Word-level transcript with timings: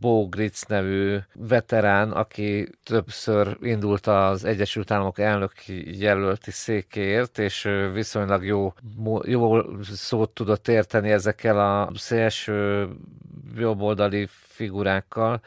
Bo 0.00 0.28
Gritz 0.28 0.64
nevű 0.68 1.16
veterán, 1.34 2.10
aki 2.10 2.68
többször 2.84 3.56
indult 3.60 4.06
az 4.06 4.44
Egyesült 4.44 4.90
Államok 4.90 5.18
elnök 5.18 5.52
jelölti 5.84 6.50
székéért, 6.50 7.38
és 7.38 7.68
viszonylag 7.92 8.44
jó, 8.44 8.72
jó 9.22 9.60
szót 9.82 10.30
tudott 10.30 10.68
érteni 10.68 11.10
ezekkel 11.10 11.58
a 11.60 11.90
szélső 11.94 12.88
jobboldali 13.56 14.28
figurákkal, 14.30 15.40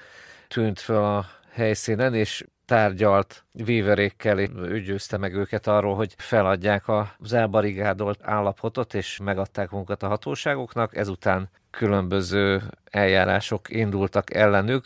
tűnt 0.48 0.80
föl 0.80 1.04
a 1.04 1.26
helyszínen, 1.52 2.14
és 2.14 2.46
tárgyalt 2.66 3.44
víverékkel, 3.52 4.40
ő 4.40 4.82
győzte 4.82 5.18
meg 5.18 5.34
őket 5.34 5.68
arról, 5.68 5.96
hogy 5.96 6.14
feladják 6.18 6.84
az 7.20 7.34
elbarigádolt 7.34 8.20
állapotot, 8.24 8.94
és 8.94 9.20
megadták 9.24 9.70
munkat 9.70 10.04
a 10.04 10.08
hatóságoknak, 10.08 10.96
ezután 10.96 11.50
különböző 11.78 12.62
eljárások 12.92 13.70
indultak 13.70 14.34
ellenük. 14.34 14.86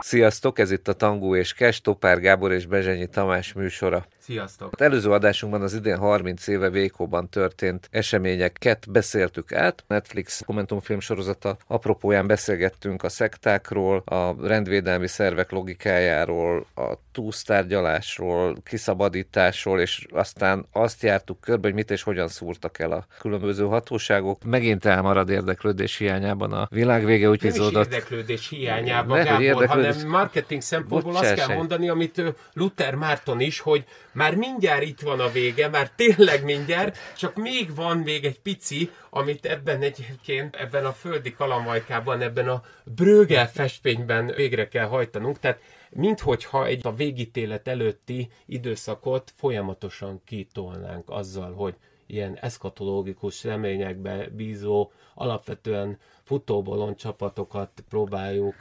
Sziasztok, 0.00 0.58
ez 0.58 0.70
itt 0.70 0.88
a 0.88 0.92
Tangó 0.92 1.36
és 1.36 1.52
Kes, 1.52 1.80
Topár 1.80 2.20
Gábor 2.20 2.52
és 2.52 2.66
Bezsenyi 2.66 3.06
Tamás 3.06 3.52
műsora. 3.52 4.06
Sziasztok! 4.18 4.72
Az 4.72 4.80
előző 4.80 5.10
adásunkban 5.10 5.62
az 5.62 5.74
idén 5.74 5.96
30 5.96 6.46
éve 6.46 6.70
Vékóban 6.70 7.28
történt 7.28 7.88
eseményeket 7.90 8.86
beszéltük 8.90 9.52
át. 9.52 9.84
Netflix 9.86 10.40
dokumentumfilm 10.40 11.00
sorozata 11.00 11.56
apropóján 11.66 12.26
beszélgettünk 12.26 13.02
a 13.02 13.08
szektákról, 13.08 14.02
a 14.04 14.46
rendvédelmi 14.46 15.06
szervek 15.06 15.50
logikájáról, 15.50 16.66
a 16.74 16.94
túlsztárgyalásról, 17.12 18.56
kiszabadításról, 18.64 19.80
és 19.80 20.06
aztán 20.10 20.66
azt 20.72 21.02
jártuk 21.02 21.40
körbe, 21.40 21.66
hogy 21.66 21.76
mit 21.76 21.90
és 21.90 22.02
hogyan 22.02 22.28
szúrtak 22.28 22.78
el 22.78 22.92
a 22.92 23.06
különböző 23.18 23.64
hatóságok. 23.64 24.44
Megint 24.44 24.84
elmarad 24.84 25.28
érdeklődés 25.28 25.96
hiányában 25.96 26.52
a 26.52 26.68
világ 26.70 27.04
vége, 27.04 27.28
úgy 27.28 27.42
Nem 27.42 27.52
is 27.52 27.58
érdeklődés 27.58 28.48
hiányában, 28.48 29.18
ne, 29.18 29.24
Gábor, 29.24 29.42
érdeklődés... 29.42 29.89
hanem 29.94 30.10
marketing 30.10 30.60
szempontból 30.62 31.12
Bocsásság. 31.12 31.38
azt 31.38 31.46
kell 31.46 31.56
mondani, 31.56 31.88
amit 31.88 32.22
Luther 32.52 32.94
Márton 32.94 33.40
is, 33.40 33.60
hogy 33.60 33.84
már 34.12 34.34
mindjárt 34.34 34.82
itt 34.82 35.00
van 35.00 35.20
a 35.20 35.28
vége, 35.30 35.68
már 35.68 35.90
tényleg 35.90 36.44
mindjárt, 36.44 36.98
csak 37.16 37.34
még 37.34 37.74
van 37.74 37.98
még 37.98 38.24
egy 38.24 38.40
pici, 38.40 38.90
amit 39.10 39.46
ebben 39.46 39.82
egyébként, 39.82 40.56
ebben 40.56 40.84
a 40.84 40.92
földi 40.92 41.32
kalamajkában, 41.32 42.20
ebben 42.20 42.48
a 42.48 42.62
Brögel 42.84 43.50
festményben 43.50 44.26
végre 44.36 44.68
kell 44.68 44.86
hajtanunk, 44.86 45.38
tehát 45.38 45.60
minthogyha 45.90 46.66
egy 46.66 46.80
a 46.82 46.94
végítélet 46.94 47.68
előtti 47.68 48.30
időszakot 48.46 49.32
folyamatosan 49.36 50.20
kitolnánk 50.24 51.10
azzal, 51.10 51.52
hogy 51.52 51.74
ilyen 52.06 52.38
eszkatológikus 52.40 53.44
reményekbe 53.44 54.28
bízó, 54.32 54.90
alapvetően 55.14 55.98
futóbolon 56.24 56.96
csapatokat 56.96 57.84
próbáljuk 57.88 58.54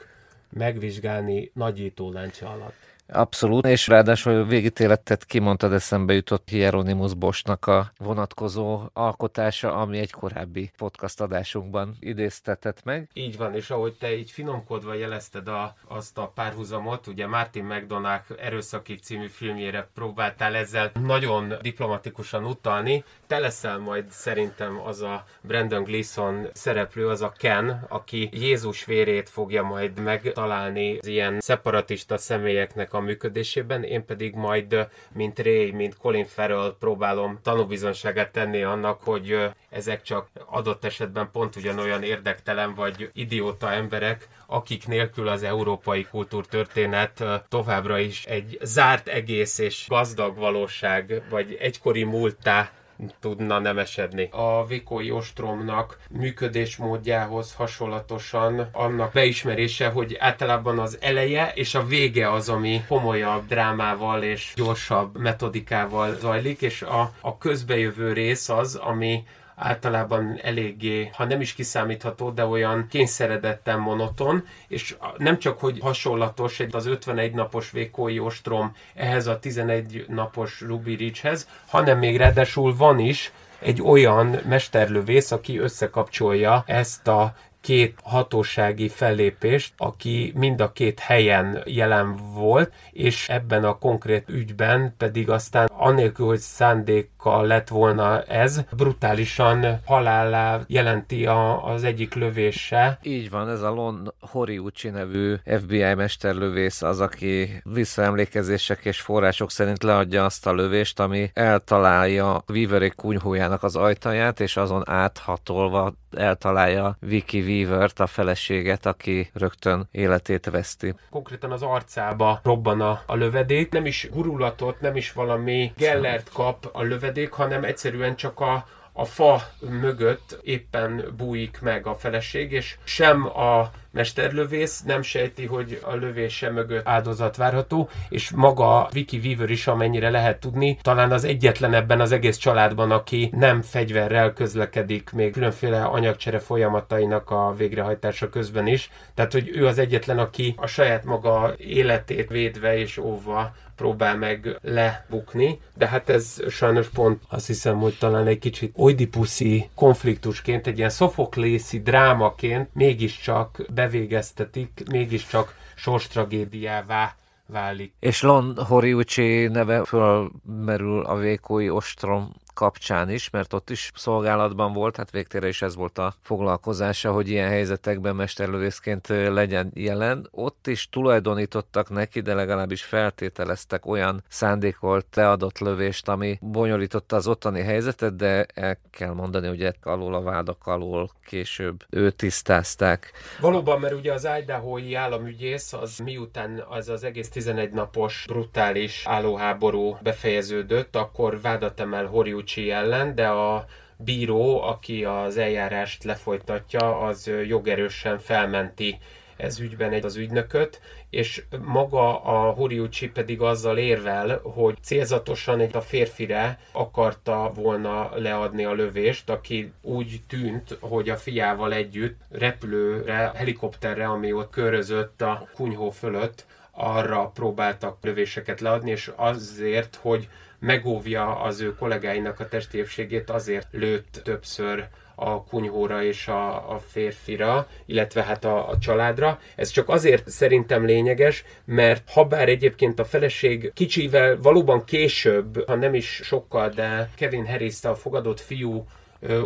megvizsgálni 0.49 1.51
nagyító 1.53 2.11
lencse 2.11 2.47
alatt. 2.47 2.97
Abszolút, 3.11 3.65
és 3.65 3.87
ráadásul 3.87 4.45
végítéletet 4.45 5.25
kimondtad, 5.25 5.73
eszembe 5.73 6.13
jutott 6.13 6.49
Hieronymus 6.49 7.13
Bosnak 7.13 7.65
a 7.67 7.91
vonatkozó 7.97 8.81
alkotása, 8.93 9.73
ami 9.73 9.97
egy 9.97 10.11
korábbi 10.11 10.71
podcast 10.77 11.21
adásunkban 11.21 11.95
idéztetett 11.99 12.83
meg. 12.83 13.09
Így 13.13 13.37
van, 13.37 13.55
és 13.55 13.69
ahogy 13.69 13.93
te 13.93 14.17
így 14.17 14.31
finomkodva 14.31 14.93
jelezted 14.93 15.47
a, 15.47 15.75
azt 15.87 16.17
a 16.17 16.31
párhuzamot, 16.35 17.07
ugye 17.07 17.27
Martin 17.27 17.63
McDonagh 17.63 18.23
Erőszakig 18.39 18.99
című 18.99 19.27
filmjére 19.27 19.89
próbáltál 19.93 20.55
ezzel 20.55 20.91
nagyon 21.03 21.53
diplomatikusan 21.61 22.45
utalni, 22.45 23.03
te 23.27 23.39
leszel 23.39 23.77
majd 23.77 24.05
szerintem 24.09 24.81
az 24.85 25.01
a 25.01 25.23
Brandon 25.41 25.83
Gleeson 25.83 26.47
szereplő, 26.53 27.07
az 27.07 27.21
a 27.21 27.33
Ken, 27.37 27.85
aki 27.87 28.29
Jézus 28.31 28.85
vérét 28.85 29.29
fogja 29.29 29.63
majd 29.63 29.99
megtalálni 29.99 30.97
az 30.97 31.07
ilyen 31.07 31.39
szeparatista 31.39 32.17
személyeknek 32.17 32.93
a 32.93 32.98
a 32.99 33.01
működésében, 33.01 33.83
én 33.83 34.05
pedig 34.05 34.35
majd, 34.35 34.87
mint 35.13 35.39
Ray, 35.39 35.71
mint 35.71 35.97
Colin 35.97 36.25
Farrell 36.25 36.75
próbálom 36.79 37.39
tanúbizonságát 37.43 38.31
tenni 38.31 38.63
annak, 38.63 39.01
hogy 39.03 39.37
ezek 39.69 40.01
csak 40.01 40.27
adott 40.45 40.85
esetben 40.85 41.29
pont 41.31 41.55
ugyanolyan 41.55 42.03
érdektelen 42.03 42.75
vagy 42.75 43.09
idióta 43.13 43.71
emberek, 43.71 44.27
akik 44.47 44.87
nélkül 44.87 45.27
az 45.27 45.43
európai 45.43 46.03
kultúrtörténet 46.03 47.23
továbbra 47.49 47.99
is 47.99 48.25
egy 48.25 48.57
zárt 48.61 49.07
egész 49.07 49.57
és 49.57 49.85
gazdag 49.87 50.37
valóság, 50.37 51.21
vagy 51.29 51.57
egykori 51.59 52.03
múltá 52.03 52.71
tudna 53.19 53.59
nemesedni. 53.59 54.27
A 54.31 54.65
Vikói 54.65 55.11
ostromnak 55.11 55.97
működésmódjához 56.09 57.53
hasonlatosan 57.53 58.69
annak 58.71 59.11
beismerése, 59.11 59.89
hogy 59.89 60.15
általában 60.19 60.79
az 60.79 60.97
eleje 61.01 61.51
és 61.55 61.75
a 61.75 61.85
vége 61.85 62.31
az, 62.31 62.49
ami 62.49 62.83
komolyabb 62.87 63.47
drámával 63.47 64.23
és 64.23 64.53
gyorsabb 64.55 65.17
metodikával 65.17 66.15
zajlik, 66.15 66.61
és 66.61 66.81
a, 66.81 67.11
a 67.21 67.37
közbejövő 67.37 68.13
rész 68.13 68.49
az, 68.49 68.75
ami 68.75 69.23
általában 69.59 70.39
eléggé, 70.43 71.09
ha 71.13 71.25
nem 71.25 71.41
is 71.41 71.53
kiszámítható, 71.53 72.29
de 72.29 72.45
olyan 72.45 72.87
kényszeredetten 72.89 73.79
monoton, 73.79 74.45
és 74.67 74.95
nem 75.17 75.39
csak, 75.39 75.59
hogy 75.59 75.79
hasonlatos 75.81 76.59
az 76.71 76.85
51 76.85 77.33
napos 77.33 77.71
vékói 77.71 78.19
ostrom 78.19 78.75
ehhez 78.95 79.27
a 79.27 79.39
11 79.39 80.05
napos 80.07 80.61
Ruby 80.61 80.95
Ridge-hez, 80.95 81.47
hanem 81.67 81.97
még 81.97 82.17
ráadásul 82.17 82.75
van 82.75 82.99
is 82.99 83.31
egy 83.59 83.81
olyan 83.81 84.39
mesterlövész, 84.47 85.31
aki 85.31 85.57
összekapcsolja 85.57 86.63
ezt 86.65 87.07
a 87.07 87.35
két 87.61 87.99
hatósági 88.03 88.87
fellépést, 88.87 89.73
aki 89.77 90.33
mind 90.35 90.61
a 90.61 90.71
két 90.71 90.99
helyen 90.99 91.61
jelen 91.65 92.15
volt, 92.33 92.73
és 92.91 93.29
ebben 93.29 93.63
a 93.63 93.77
konkrét 93.77 94.29
ügyben 94.29 94.93
pedig 94.97 95.29
aztán 95.29 95.69
anélkül, 95.73 96.25
hogy 96.25 96.39
szándékkal 96.39 97.45
lett 97.45 97.67
volna 97.67 98.21
ez, 98.21 98.61
brutálisan 98.71 99.79
halálá 99.85 100.59
jelenti 100.67 101.25
a, 101.25 101.65
az 101.65 101.83
egyik 101.83 102.13
lövése. 102.13 102.99
Így 103.01 103.29
van, 103.29 103.49
ez 103.49 103.61
a 103.61 103.69
Lon 103.69 104.13
Horiuchi 104.19 104.89
nevű 104.89 105.35
FBI 105.45 105.93
mesterlövész 105.93 106.81
az, 106.81 106.99
aki 106.99 107.61
visszaemlékezések 107.63 108.85
és 108.85 109.01
források 109.01 109.51
szerint 109.51 109.83
leadja 109.83 110.25
azt 110.25 110.47
a 110.47 110.53
lövést, 110.53 110.99
ami 110.99 111.31
eltalálja 111.33 112.43
Weaverék 112.47 112.95
kunyhójának 112.95 113.63
az 113.63 113.75
ajtaját, 113.75 114.39
és 114.39 114.57
azon 114.57 114.89
áthatolva 114.89 115.93
eltalálja 116.11 116.97
Vicky 116.99 117.41
Weaver-t, 117.49 117.99
a 117.99 118.07
feleséget, 118.07 118.85
aki 118.85 119.29
rögtön 119.33 119.87
életét 119.91 120.49
veszti. 120.49 120.93
Konkrétan 121.09 121.51
az 121.51 121.61
arcába 121.61 122.39
robban 122.43 122.81
a, 122.81 123.01
a 123.05 123.15
lövedék, 123.15 123.71
nem 123.71 123.85
is 123.85 124.07
gurulatot, 124.11 124.81
nem 124.81 124.95
is 124.95 125.11
valami 125.11 125.71
gellert 125.77 126.29
kap 126.33 126.69
a 126.71 126.81
lövedék, 126.81 127.31
hanem 127.31 127.63
egyszerűen 127.63 128.15
csak 128.15 128.39
a, 128.39 128.65
a 128.93 129.05
fa 129.05 129.41
mögött 129.59 130.39
éppen 130.43 131.13
bújik 131.17 131.59
meg 131.61 131.87
a 131.87 131.95
feleség, 131.95 132.51
és 132.51 132.77
sem 132.83 133.25
a 133.25 133.71
mesterlövész 133.91 134.81
nem 134.81 135.01
sejti, 135.01 135.45
hogy 135.45 135.79
a 135.83 135.95
lövése 135.95 136.49
mögött 136.49 136.87
áldozat 136.87 137.35
várható, 137.35 137.89
és 138.09 138.29
maga 138.31 138.89
Vicky 138.91 139.17
Weaver 139.17 139.49
is, 139.49 139.67
amennyire 139.67 140.09
lehet 140.09 140.39
tudni, 140.39 140.77
talán 140.81 141.11
az 141.11 141.23
egyetlen 141.23 141.73
ebben 141.73 141.99
az 141.99 142.11
egész 142.11 142.37
családban, 142.37 142.91
aki 142.91 143.29
nem 143.35 143.61
fegyverrel 143.61 144.33
közlekedik, 144.33 145.11
még 145.11 145.31
különféle 145.31 145.83
anyagcsere 145.83 146.39
folyamatainak 146.39 147.29
a 147.29 147.53
végrehajtása 147.57 148.29
közben 148.29 148.67
is. 148.67 148.91
Tehát, 149.13 149.31
hogy 149.31 149.49
ő 149.53 149.67
az 149.67 149.77
egyetlen, 149.77 150.19
aki 150.19 150.53
a 150.57 150.67
saját 150.67 151.03
maga 151.03 151.53
életét 151.57 152.29
védve 152.29 152.77
és 152.77 152.97
óvva 152.97 153.53
próbál 153.79 154.17
meg 154.17 154.59
lebukni, 154.61 155.59
de 155.77 155.87
hát 155.87 156.09
ez 156.09 156.37
sajnos 156.49 156.89
pont 156.89 157.21
azt 157.29 157.47
hiszem, 157.47 157.79
hogy 157.79 157.97
talán 157.99 158.27
egy 158.27 158.39
kicsit 158.39 158.73
oidipuszi 158.75 159.69
konfliktusként, 159.75 160.67
egy 160.67 160.77
ilyen 160.77 160.89
szofoklészi 160.89 161.81
drámaként 161.81 162.69
mégiscsak 162.73 163.65
bevégeztetik, 163.79 164.83
mégiscsak 164.91 165.55
sorstragédiává 165.75 167.15
válik. 167.45 167.93
És 167.99 168.21
Lon 168.21 168.55
Horiuchi 168.67 169.47
neve 169.47 169.85
fölmerül 169.85 171.01
a 171.05 171.15
vékói 171.15 171.69
ostrom 171.69 172.33
kapcsán 172.59 173.09
is, 173.09 173.29
mert 173.29 173.53
ott 173.53 173.69
is 173.69 173.91
szolgálatban 173.95 174.73
volt, 174.73 174.95
hát 174.95 175.11
végtére 175.11 175.47
is 175.47 175.61
ez 175.61 175.75
volt 175.75 175.97
a 175.97 176.13
foglalkozása, 176.21 177.11
hogy 177.11 177.29
ilyen 177.29 177.49
helyzetekben 177.49 178.15
mesterlövészként 178.15 179.07
legyen 179.07 179.71
jelen. 179.73 180.27
Ott 180.31 180.67
is 180.67 180.89
tulajdonítottak 180.89 181.89
neki, 181.89 182.19
de 182.21 182.33
legalábbis 182.33 182.83
feltételeztek 182.83 183.85
olyan 183.85 184.23
szándékolt 184.27 185.05
leadott 185.15 185.59
lövést, 185.59 186.07
ami 186.07 186.37
bonyolította 186.41 187.15
az 187.15 187.27
ottani 187.27 187.61
helyzetet, 187.61 188.15
de 188.15 188.45
el 188.53 188.77
kell 188.91 189.13
mondani, 189.13 189.47
hogy 189.47 189.73
alól 189.81 190.13
a 190.13 190.21
vádak 190.21 190.67
alól 190.67 191.11
később 191.25 191.85
ő 191.89 192.11
tisztázták. 192.11 193.11
Valóban, 193.39 193.79
mert 193.79 193.93
ugye 193.93 194.13
az 194.13 194.27
Idaho-i 194.41 194.95
államügyész 194.95 195.73
az 195.73 195.97
miután 195.97 196.63
az 196.69 196.89
az 196.89 197.03
egész 197.03 197.29
11 197.29 197.71
napos 197.71 198.23
brutális 198.27 199.03
állóháború 199.05 199.97
befejeződött, 200.01 200.95
akkor 200.95 201.41
vádat 201.41 201.79
emel 201.79 202.05
Horiuchi 202.49 202.71
ellen, 202.71 203.15
de 203.15 203.27
a 203.27 203.65
bíró, 203.97 204.61
aki 204.61 205.03
az 205.03 205.37
eljárást 205.37 206.03
lefolytatja, 206.03 206.99
az 206.99 207.31
jogerősen 207.47 208.19
felmenti 208.19 208.97
ez 209.37 209.59
ügyben 209.59 209.91
egy 209.91 210.05
az 210.05 210.15
ügynököt, 210.15 210.81
és 211.09 211.43
maga 211.63 212.23
a 212.23 212.51
Horiuchi 212.51 213.09
pedig 213.09 213.41
azzal 213.41 213.77
érvel, 213.77 214.39
hogy 214.43 214.77
célzatosan 214.81 215.59
egy 215.59 215.75
a 215.75 215.81
férfire 215.81 216.59
akarta 216.71 217.51
volna 217.55 218.11
leadni 218.15 218.63
a 218.63 218.73
lövést, 218.73 219.29
aki 219.29 219.71
úgy 219.81 220.21
tűnt, 220.27 220.77
hogy 220.79 221.09
a 221.09 221.17
fiával 221.17 221.73
együtt 221.73 222.19
repülőre, 222.31 223.31
helikopterre, 223.35 224.07
ami 224.07 224.33
ott 224.33 224.49
körözött 224.49 225.21
a 225.21 225.47
kunyhó 225.55 225.89
fölött, 225.89 226.45
arra 226.71 227.31
próbáltak 227.33 227.97
lövéseket 228.01 228.61
leadni, 228.61 228.91
és 228.91 229.11
azért, 229.15 229.99
hogy 230.01 230.29
megóvja 230.59 231.41
az 231.41 231.61
ő 231.61 231.75
kollégáinak 231.75 232.39
a 232.39 232.47
testi 232.47 232.85
azért 233.27 233.67
lőtt 233.71 234.21
többször 234.23 234.87
a 235.15 235.43
kunyhóra 235.43 236.03
és 236.03 236.27
a, 236.27 236.71
a 236.71 236.79
férfira, 236.87 237.67
illetve 237.85 238.23
hát 238.23 238.45
a, 238.45 238.69
a 238.69 238.77
családra. 238.77 239.39
Ez 239.55 239.69
csak 239.69 239.89
azért 239.89 240.29
szerintem 240.29 240.85
lényeges, 240.85 241.43
mert 241.65 242.09
ha 242.09 242.25
bár 242.25 242.49
egyébként 242.49 242.99
a 242.99 243.05
feleség 243.05 243.71
kicsivel 243.73 244.41
valóban 244.41 244.83
később, 244.83 245.63
ha 245.67 245.75
nem 245.75 245.93
is 245.93 246.21
sokkal, 246.23 246.69
de 246.69 247.09
Kevin 247.15 247.45
harris 247.45 247.83
a 247.83 247.95
fogadott 247.95 248.39
fiú 248.39 248.85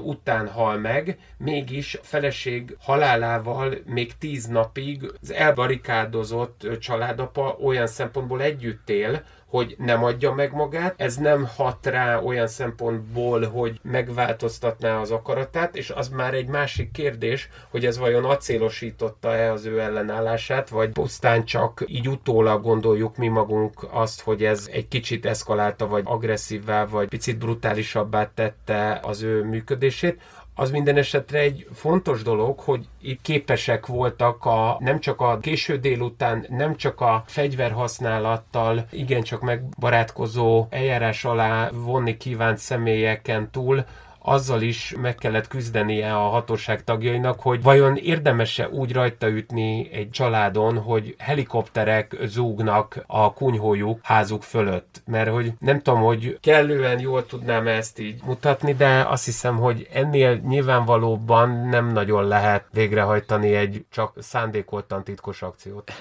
után 0.03 0.47
hal 0.47 0.77
meg, 0.77 1.17
mégis 1.37 1.95
a 1.95 2.03
feleség 2.03 2.75
halálával 2.79 3.77
még 3.85 4.17
tíz 4.17 4.45
napig 4.45 5.11
az 5.21 5.31
elbarikádozott 5.31 6.67
családapa 6.79 7.57
olyan 7.61 7.87
szempontból 7.87 8.41
együtt 8.41 8.89
él, 8.89 9.23
hogy 9.53 9.75
nem 9.77 10.03
adja 10.03 10.33
meg 10.33 10.53
magát, 10.53 10.93
ez 10.97 11.15
nem 11.15 11.47
hat 11.55 11.85
rá 11.85 12.19
olyan 12.19 12.47
szempontból, 12.47 13.47
hogy 13.47 13.79
megváltoztatná 13.81 14.99
az 14.99 15.11
akaratát, 15.11 15.75
és 15.75 15.89
az 15.89 16.09
már 16.09 16.33
egy 16.33 16.47
másik 16.47 16.91
kérdés, 16.91 17.49
hogy 17.69 17.85
ez 17.85 17.97
vajon 17.97 18.25
acélosította-e 18.25 19.51
az 19.51 19.65
ő 19.65 19.79
ellenállását, 19.79 20.69
vagy 20.69 20.89
pusztán 20.89 21.45
csak 21.45 21.83
így 21.87 22.09
utólag 22.09 22.61
gondoljuk 22.63 23.17
mi 23.17 23.27
magunk 23.27 23.87
azt, 23.89 24.21
hogy 24.21 24.43
ez 24.43 24.69
egy 24.71 24.87
kicsit 24.87 25.25
eszkalálta, 25.25 25.87
vagy 25.87 26.03
agresszívvá, 26.05 26.85
vagy 26.85 27.07
picit 27.07 27.37
brutálisabbá 27.37 28.31
tette 28.33 28.99
az 29.03 29.21
ő 29.21 29.43
működését 29.43 30.21
az 30.55 30.71
minden 30.71 30.97
esetre 30.97 31.39
egy 31.39 31.67
fontos 31.73 32.21
dolog, 32.21 32.59
hogy 32.59 32.87
itt 33.01 33.21
képesek 33.21 33.85
voltak 33.85 34.45
a, 34.45 34.77
nem 34.79 34.99
csak 34.99 35.21
a 35.21 35.37
késő 35.37 35.77
délután, 35.77 36.45
nem 36.49 36.75
csak 36.75 37.01
a 37.01 37.23
fegyverhasználattal 37.27 38.85
igencsak 38.91 39.41
megbarátkozó 39.41 40.67
eljárás 40.69 41.25
alá 41.25 41.69
vonni 41.69 42.17
kívánt 42.17 42.57
személyeken 42.57 43.51
túl, 43.51 43.85
azzal 44.23 44.61
is 44.61 44.95
meg 45.01 45.15
kellett 45.15 45.47
küzdenie 45.47 46.15
a 46.15 46.29
hatóság 46.29 46.83
tagjainak, 46.83 47.39
hogy 47.39 47.61
vajon 47.61 47.95
érdemese 47.95 48.69
úgy 48.69 48.93
rajta 48.93 49.27
ütni 49.27 49.89
egy 49.91 50.09
családon, 50.09 50.77
hogy 50.77 51.15
helikopterek 51.17 52.15
zúgnak 52.25 53.03
a 53.07 53.33
kunyhójuk 53.33 53.99
házuk 54.03 54.43
fölött. 54.43 55.01
Mert 55.05 55.29
hogy 55.29 55.53
nem 55.59 55.81
tudom, 55.81 56.01
hogy 56.01 56.37
kellően 56.41 56.99
jól 56.99 57.25
tudnám 57.25 57.67
ezt 57.67 57.99
így 57.99 58.21
mutatni, 58.25 58.73
de 58.73 59.05
azt 59.07 59.25
hiszem, 59.25 59.57
hogy 59.57 59.87
ennél 59.93 60.35
nyilvánvalóban 60.35 61.49
nem 61.49 61.91
nagyon 61.91 62.27
lehet 62.27 62.65
végrehajtani 62.71 63.55
egy 63.55 63.85
csak 63.91 64.13
szándékoltan 64.19 65.03
titkos 65.03 65.41
akciót. 65.41 65.91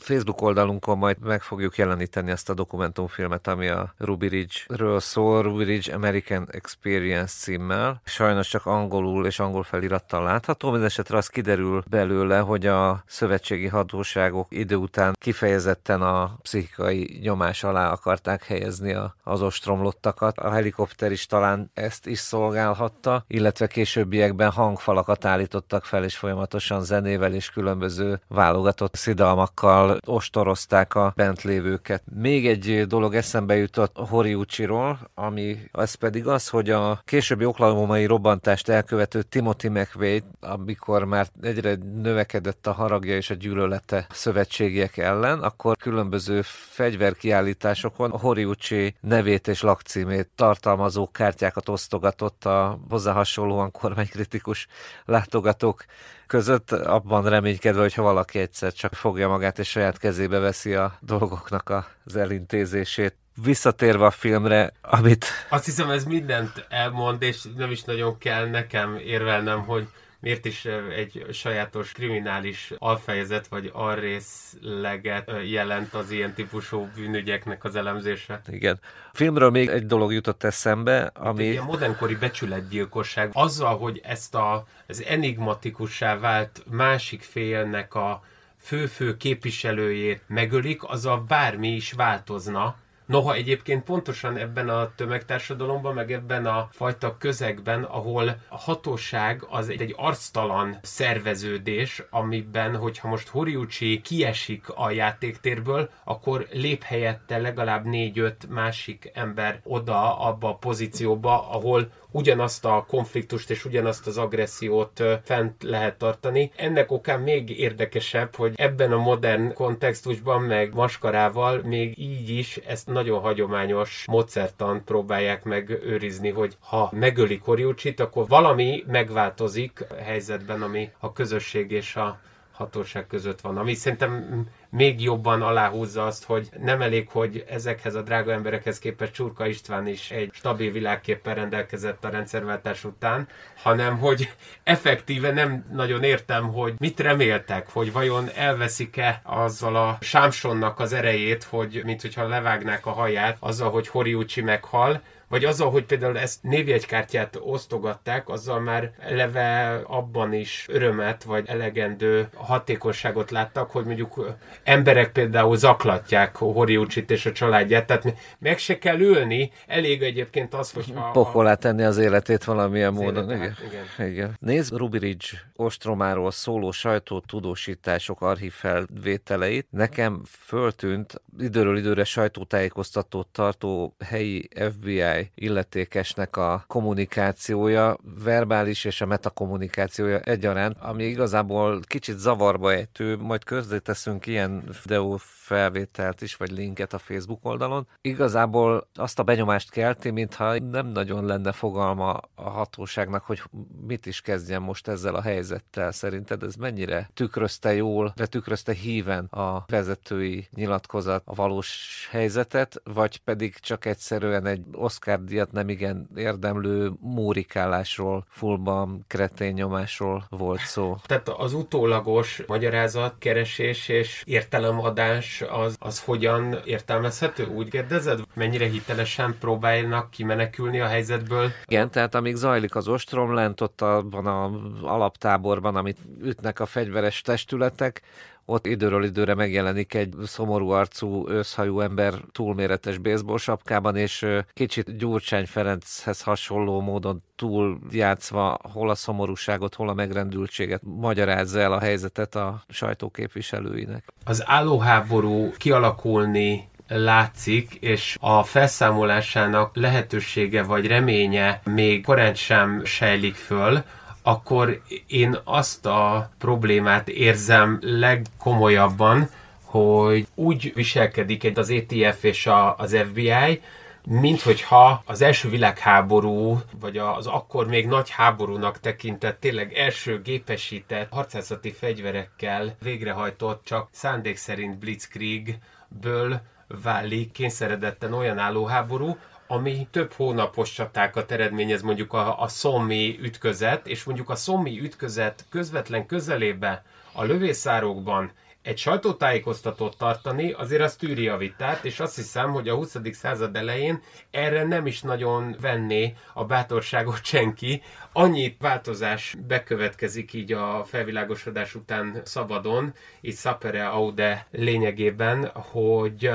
Facebook 0.00 0.40
oldalunkon 0.42 0.98
majd 0.98 1.16
meg 1.20 1.42
fogjuk 1.42 1.76
jeleníteni 1.76 2.30
ezt 2.30 2.50
a 2.50 2.54
dokumentumfilmet, 2.54 3.46
ami 3.46 3.68
a 3.68 3.94
Ruby 3.98 4.28
Ridge-ről 4.28 5.00
szól, 5.00 5.42
Ruby 5.42 5.64
Ridge 5.64 5.94
American 5.94 6.48
Experience 6.50 7.32
címmel. 7.38 8.00
Sajnos 8.04 8.48
csak 8.48 8.66
angolul 8.66 9.26
és 9.26 9.38
angol 9.38 9.62
felirattal 9.62 10.22
látható, 10.22 10.70
mindesetre 10.70 11.16
az 11.16 11.26
kiderül 11.26 11.82
belőle, 11.88 12.38
hogy 12.38 12.66
a 12.66 13.02
szövetségi 13.06 13.66
hatóságok 13.66 14.46
idő 14.50 14.76
után 14.76 15.14
kifejezetten 15.18 16.02
a 16.02 16.36
pszichikai 16.42 17.18
nyomás 17.22 17.64
alá 17.64 17.90
akarták 17.90 18.44
helyezni 18.44 18.96
az 19.22 19.42
ostromlottakat. 19.42 20.38
A 20.38 20.50
helikopter 20.50 21.12
is 21.12 21.26
talán 21.26 21.70
ezt 21.74 22.06
is 22.06 22.18
szolgálhatta, 22.18 23.24
illetve 23.26 23.66
későbbiekben 23.66 24.50
hangfalakat 24.50 25.24
állítottak 25.24 25.84
fel, 25.84 26.04
és 26.04 26.16
folyamatosan 26.16 26.82
zenével 26.82 27.34
és 27.34 27.50
különböző 27.50 28.20
válogatott 28.28 28.94
szidalmakkal 28.94 29.85
ostorozták 30.06 30.94
a 30.94 31.12
bent 31.16 31.42
lévőket. 31.42 32.02
Még 32.14 32.46
egy 32.46 32.86
dolog 32.86 33.14
eszembe 33.14 33.56
jutott 33.56 33.96
Horiuchiról, 33.96 35.10
ami 35.14 35.58
az 35.72 35.94
pedig 35.94 36.26
az, 36.26 36.48
hogy 36.48 36.70
a 36.70 37.00
későbbi 37.04 37.44
oklahomai 37.44 38.04
robbantást 38.04 38.68
elkövető 38.68 39.22
Timothy 39.22 39.68
McVeigh, 39.68 40.24
amikor 40.40 41.04
már 41.04 41.26
egyre 41.42 41.74
növekedett 42.02 42.66
a 42.66 42.72
haragja 42.72 43.16
és 43.16 43.30
a 43.30 43.34
gyűlölete 43.34 44.06
szövetségiek 44.10 44.96
ellen, 44.96 45.42
akkor 45.42 45.76
különböző 45.76 46.42
fegyverkiállításokon 46.42 48.10
a 48.10 48.18
Horiuchi 48.18 48.94
nevét 49.00 49.48
és 49.48 49.62
lakcímét 49.62 50.30
tartalmazó 50.34 51.10
kártyákat 51.10 51.68
osztogatott 51.68 52.44
a 52.44 52.78
hozzá 52.88 53.12
hasonlóan 53.12 53.70
kormánykritikus 53.70 54.66
látogatók 55.04 55.84
között, 56.26 56.72
abban 56.72 57.28
reménykedve, 57.28 57.80
hogy 57.80 57.94
ha 57.94 58.02
valaki 58.02 58.38
egyszer 58.38 58.72
csak 58.72 58.94
fogja 58.94 59.28
magát 59.28 59.58
és 59.58 59.68
saját 59.68 59.98
kezébe 59.98 60.38
veszi 60.38 60.74
a 60.74 60.98
dolgoknak 61.00 61.72
az 62.04 62.16
elintézését. 62.16 63.14
Visszatérve 63.42 64.06
a 64.06 64.10
filmre, 64.10 64.72
amit... 64.80 65.26
Azt 65.48 65.64
hiszem, 65.64 65.90
ez 65.90 66.04
mindent 66.04 66.66
elmond, 66.68 67.22
és 67.22 67.46
nem 67.56 67.70
is 67.70 67.82
nagyon 67.82 68.18
kell 68.18 68.48
nekem 68.48 68.96
érvelnem, 68.96 69.64
hogy 69.64 69.88
miért 70.20 70.44
is 70.44 70.64
egy 70.96 71.26
sajátos 71.32 71.92
kriminális 71.92 72.72
alfejezet 72.78 73.46
vagy 73.46 73.70
alrészleget 73.72 75.30
jelent 75.44 75.94
az 75.94 76.10
ilyen 76.10 76.34
típusú 76.34 76.88
bűnügyeknek 76.94 77.64
az 77.64 77.76
elemzése. 77.76 78.40
Igen. 78.48 78.80
A 79.12 79.16
filmről 79.16 79.50
még 79.50 79.68
egy 79.68 79.86
dolog 79.86 80.12
jutott 80.12 80.42
eszembe, 80.42 81.10
ami... 81.14 81.44
Egy 81.44 81.50
ilyen 81.50 81.64
modernkori 81.64 82.14
becsületgyilkosság. 82.14 83.30
Azzal, 83.32 83.78
hogy 83.78 84.00
ezt 84.04 84.34
a, 84.34 84.66
az 84.86 85.02
enigmatikussá 85.02 86.18
vált 86.18 86.62
másik 86.70 87.22
félnek 87.22 87.94
a 87.94 88.22
fő-fő 88.60 89.16
képviselőjét 89.16 90.22
megölik, 90.26 90.84
az 90.84 91.06
a 91.06 91.24
bármi 91.28 91.68
is 91.68 91.92
változna, 91.92 92.76
Noha 93.06 93.34
egyébként 93.34 93.84
pontosan 93.84 94.36
ebben 94.36 94.68
a 94.68 94.94
tömegtársadalomban, 94.94 95.94
meg 95.94 96.12
ebben 96.12 96.46
a 96.46 96.68
fajta 96.72 97.16
közegben, 97.18 97.82
ahol 97.82 98.28
a 98.48 98.56
hatóság 98.56 99.46
az 99.48 99.68
egy, 99.68 99.94
arctalan 99.96 100.78
szerveződés, 100.82 102.02
amiben, 102.10 102.76
hogyha 102.76 103.08
most 103.08 103.28
Horiuchi 103.28 104.00
kiesik 104.00 104.68
a 104.68 104.90
játéktérből, 104.90 105.90
akkor 106.04 106.46
lép 106.52 106.82
helyette 106.82 107.38
legalább 107.38 107.84
négy-öt 107.84 108.48
másik 108.48 109.10
ember 109.14 109.60
oda 109.64 110.18
abba 110.18 110.48
a 110.48 110.56
pozícióba, 110.56 111.50
ahol 111.50 111.90
ugyanazt 112.16 112.64
a 112.64 112.84
konfliktust 112.88 113.50
és 113.50 113.64
ugyanazt 113.64 114.06
az 114.06 114.18
agressziót 114.18 115.02
fent 115.24 115.62
lehet 115.62 115.98
tartani. 115.98 116.52
Ennek 116.56 116.90
okán 116.90 117.20
még 117.20 117.58
érdekesebb, 117.58 118.34
hogy 118.34 118.52
ebben 118.56 118.92
a 118.92 118.98
modern 118.98 119.52
kontextusban, 119.54 120.42
meg 120.42 120.74
maskarával 120.74 121.60
még 121.64 121.98
így 121.98 122.28
is 122.30 122.56
ezt 122.56 122.86
nagyon 122.86 123.20
hagyományos 123.20 124.04
módszertan 124.06 124.84
próbálják 124.84 125.44
meg 125.44 125.70
őrizni, 125.70 126.30
hogy 126.30 126.56
ha 126.60 126.90
megölik 126.92 127.42
Horiuchit, 127.42 128.00
akkor 128.00 128.26
valami 128.28 128.84
megváltozik 128.86 129.84
a 129.90 130.02
helyzetben, 130.02 130.62
ami 130.62 130.90
a 130.98 131.12
közösség 131.12 131.70
és 131.70 131.96
a 131.96 132.18
hatóság 132.52 133.06
között 133.06 133.40
van, 133.40 133.56
ami 133.56 133.74
szerintem 133.74 134.44
még 134.70 135.02
jobban 135.02 135.42
aláhúzza 135.42 136.06
azt, 136.06 136.24
hogy 136.24 136.48
nem 136.62 136.82
elég, 136.82 137.08
hogy 137.08 137.44
ezekhez 137.48 137.94
a 137.94 138.02
drága 138.02 138.32
emberekhez 138.32 138.78
képest 138.78 139.12
Csurka 139.12 139.46
István 139.46 139.86
is 139.86 140.10
egy 140.10 140.30
stabil 140.32 140.72
világképpen 140.72 141.34
rendelkezett 141.34 142.04
a 142.04 142.08
rendszerváltás 142.08 142.84
után, 142.84 143.28
hanem 143.62 143.98
hogy 143.98 144.32
effektíve 144.62 145.32
nem 145.32 145.64
nagyon 145.72 146.02
értem, 146.02 146.52
hogy 146.52 146.74
mit 146.78 147.00
reméltek, 147.00 147.68
hogy 147.72 147.92
vajon 147.92 148.28
elveszik-e 148.34 149.20
azzal 149.24 149.76
a 149.76 149.98
Sámsonnak 150.00 150.80
az 150.80 150.92
erejét, 150.92 151.44
hogy 151.44 151.82
mint 151.84 152.00
hogyha 152.00 152.28
levágnák 152.28 152.86
a 152.86 152.90
haját, 152.90 153.36
azzal, 153.40 153.70
hogy 153.70 153.88
Horiucsi 153.88 154.42
meghal, 154.42 155.02
vagy 155.28 155.44
azzal, 155.44 155.70
hogy 155.70 155.84
például 155.84 156.18
ezt 156.18 156.42
névjegykártyát 156.42 157.38
osztogatták, 157.40 158.28
azzal 158.28 158.60
már 158.60 158.90
eleve 158.98 159.80
abban 159.86 160.32
is 160.32 160.66
örömet, 160.68 161.22
vagy 161.22 161.44
elegendő 161.48 162.28
hatékonyságot 162.34 163.30
láttak, 163.30 163.70
hogy 163.70 163.84
mondjuk 163.84 164.36
emberek 164.62 165.12
például 165.12 165.56
zaklatják 165.56 166.36
Horiucsit 166.36 167.10
és 167.10 167.26
a 167.26 167.32
családját, 167.32 167.86
tehát 167.86 168.14
meg 168.38 168.58
se 168.58 168.78
kell 168.78 169.00
ülni, 169.00 169.50
elég 169.66 170.02
egyébként 170.02 170.54
az, 170.54 170.72
hogy 170.72 170.92
ha... 170.94 171.10
Pokolá 171.10 171.54
tenni 171.54 171.82
az 171.82 171.98
életét 171.98 172.44
valamilyen 172.44 172.92
az 172.92 172.98
módon. 172.98 173.30
Életet, 173.30 173.58
igen. 173.66 173.84
igen. 173.96 174.10
igen. 174.10 174.36
Nézd 174.40 174.76
Ruby 174.76 174.98
Ridge 174.98 175.26
ostromáról 175.56 176.30
szóló 176.30 176.70
sajtótudósítások 176.70 178.20
archívfelvételeit. 178.20 179.66
Nekem 179.70 180.22
föltűnt 180.28 181.22
időről 181.38 181.76
időre 181.78 182.04
sajtótájékoztatót 182.04 183.26
tartó 183.26 183.96
helyi 184.04 184.48
FBI 184.72 185.00
FBI 185.16 185.30
illetékesnek 185.34 186.36
a 186.36 186.64
kommunikációja, 186.66 187.96
verbális 188.24 188.84
és 188.84 189.00
a 189.00 189.06
metakommunikációja 189.06 190.18
egyaránt, 190.18 190.76
ami 190.80 191.04
igazából 191.04 191.80
kicsit 191.80 192.18
zavarba 192.18 192.72
ejtő, 192.72 193.16
majd 193.16 193.44
közzéteszünk 193.44 194.26
ilyen 194.26 194.64
videó 194.82 195.16
felvételt 195.20 196.22
is, 196.22 196.36
vagy 196.36 196.50
linket 196.50 196.92
a 196.92 196.98
Facebook 196.98 197.44
oldalon. 197.44 197.88
Igazából 198.00 198.88
azt 198.94 199.18
a 199.18 199.22
benyomást 199.22 199.70
kelti, 199.70 200.10
mintha 200.10 200.58
nem 200.58 200.86
nagyon 200.86 201.24
lenne 201.24 201.52
fogalma 201.52 202.20
a 202.34 202.50
hatóságnak, 202.50 203.24
hogy 203.24 203.42
mit 203.86 204.06
is 204.06 204.20
kezdjen 204.20 204.62
most 204.62 204.88
ezzel 204.88 205.14
a 205.14 205.22
helyzettel. 205.22 205.92
Szerinted 205.92 206.42
ez 206.42 206.54
mennyire 206.54 207.10
tükrözte 207.14 207.74
jól, 207.74 208.12
de 208.16 208.26
tükrözte 208.26 208.72
híven 208.72 209.24
a 209.24 209.64
vezetői 209.66 210.48
nyilatkozat 210.54 211.22
a 211.24 211.34
valós 211.34 212.08
helyzetet, 212.10 212.80
vagy 212.84 213.18
pedig 213.18 213.58
csak 213.58 213.84
egyszerűen 213.84 214.46
egy 214.46 214.64
Oscar-díjat 215.06 215.52
nem 215.52 215.68
igen 215.68 216.08
érdemlő 216.16 216.92
mórikálásról, 217.00 218.24
fullban 218.28 219.04
kretén 219.06 219.52
nyomásról 219.52 220.26
volt 220.30 220.60
szó. 220.60 220.96
Tehát 221.06 221.28
az 221.28 221.52
utólagos 221.52 222.42
magyarázat, 222.46 223.14
keresés 223.18 223.88
és 223.88 224.22
értelemadás 224.26 225.44
az, 225.50 225.76
az 225.78 226.00
hogyan 226.00 226.58
értelmezhető? 226.64 227.46
Úgy 227.46 227.70
kérdezed? 227.70 228.20
Mennyire 228.34 228.66
hitelesen 228.68 229.36
próbálnak 229.40 230.10
kimenekülni 230.10 230.80
a 230.80 230.86
helyzetből? 230.86 231.50
Igen, 231.66 231.90
tehát 231.90 232.14
amíg 232.14 232.34
zajlik 232.34 232.74
az 232.74 232.88
ostrom 232.88 233.34
lent 233.34 233.60
ott 233.60 233.80
abban 233.80 234.26
az 234.26 234.82
alaptáborban, 234.82 235.76
amit 235.76 235.98
ütnek 236.22 236.60
a 236.60 236.66
fegyveres 236.66 237.20
testületek, 237.20 238.02
ott 238.46 238.66
időről 238.66 239.04
időre 239.04 239.34
megjelenik 239.34 239.94
egy 239.94 240.14
szomorú 240.24 240.68
arcú, 240.68 241.28
őszhajú 241.28 241.80
ember 241.80 242.14
túlméretes 242.32 242.98
baseball 242.98 243.38
sapkában, 243.38 243.96
és 243.96 244.26
kicsit 244.52 244.96
Gyurcsány 244.96 245.46
Ferenchez 245.46 246.22
hasonló 246.22 246.80
módon 246.80 247.22
túl 247.36 247.78
játszva 247.90 248.58
hol 248.72 248.90
a 248.90 248.94
szomorúságot, 248.94 249.74
hol 249.74 249.88
a 249.88 249.94
megrendültséget 249.94 250.82
magyarázza 250.84 251.60
el 251.60 251.72
a 251.72 251.80
helyzetet 251.80 252.34
a 252.34 252.64
sajtóképviselőinek. 252.68 254.04
Az 254.24 254.42
állóháború 254.46 255.50
kialakulni 255.56 256.68
látszik, 256.88 257.74
és 257.74 258.16
a 258.20 258.42
felszámolásának 258.42 259.76
lehetősége 259.76 260.62
vagy 260.62 260.86
reménye 260.86 261.60
még 261.64 262.04
korán 262.04 262.34
sem 262.34 262.84
sejlik 262.84 263.34
föl, 263.34 263.82
akkor 264.26 264.80
én 265.06 265.38
azt 265.44 265.86
a 265.86 266.30
problémát 266.38 267.08
érzem 267.08 267.78
legkomolyabban, 267.80 269.28
hogy 269.64 270.26
úgy 270.34 270.72
viselkedik 270.74 271.44
egy 271.44 271.58
az 271.58 271.70
ETF 271.70 272.24
és 272.24 272.46
a, 272.46 272.76
az 272.76 272.96
FBI, 273.08 273.60
mint 274.06 274.42
hogyha 274.42 275.02
az 275.06 275.22
első 275.22 275.48
világháború, 275.48 276.60
vagy 276.80 276.96
az 276.96 277.26
akkor 277.26 277.66
még 277.66 277.86
nagy 277.86 278.10
háborúnak 278.10 278.80
tekintett, 278.80 279.40
tényleg 279.40 279.72
első 279.72 280.22
gépesített 280.22 281.12
harcászati 281.12 281.72
fegyverekkel 281.72 282.76
végrehajtott, 282.82 283.64
csak 283.64 283.88
szándék 283.92 284.36
szerint 284.36 284.78
Blitzkriegből 284.78 286.40
válik 286.82 287.32
kényszeredetten 287.32 288.12
olyan 288.12 288.38
állóháború, 288.38 289.16
ami 289.46 289.86
több 289.90 290.12
hónapos 290.12 290.72
csatákat 290.72 291.32
eredményez 291.32 291.82
mondjuk 291.82 292.12
a, 292.12 292.40
a 292.40 292.48
szommi 292.48 293.18
ütközet, 293.22 293.86
és 293.86 294.04
mondjuk 294.04 294.30
a 294.30 294.34
szommi 294.34 294.80
ütközet 294.80 295.44
közvetlen 295.50 296.06
közelébe 296.06 296.84
a 297.12 297.22
lövészárokban 297.24 298.32
egy 298.66 298.78
sajtótájékoztatót 298.78 299.96
tartani, 299.96 300.52
azért 300.52 300.82
az 300.82 300.96
tűri 300.96 301.28
a 301.28 301.36
vitát, 301.36 301.84
és 301.84 302.00
azt 302.00 302.16
hiszem, 302.16 302.52
hogy 302.52 302.68
a 302.68 302.74
20. 302.74 302.96
század 303.12 303.56
elején 303.56 304.02
erre 304.30 304.64
nem 304.64 304.86
is 304.86 305.00
nagyon 305.00 305.56
venné 305.60 306.14
a 306.32 306.44
bátorságot 306.44 307.24
senki. 307.24 307.82
Annyi 308.12 308.56
változás 308.60 309.36
bekövetkezik 309.46 310.32
így 310.32 310.52
a 310.52 310.84
felvilágosodás 310.84 311.74
után 311.74 312.20
szabadon, 312.24 312.94
így 313.20 313.34
szapere 313.34 313.88
aude 313.88 314.46
lényegében, 314.50 315.50
hogy 315.54 316.30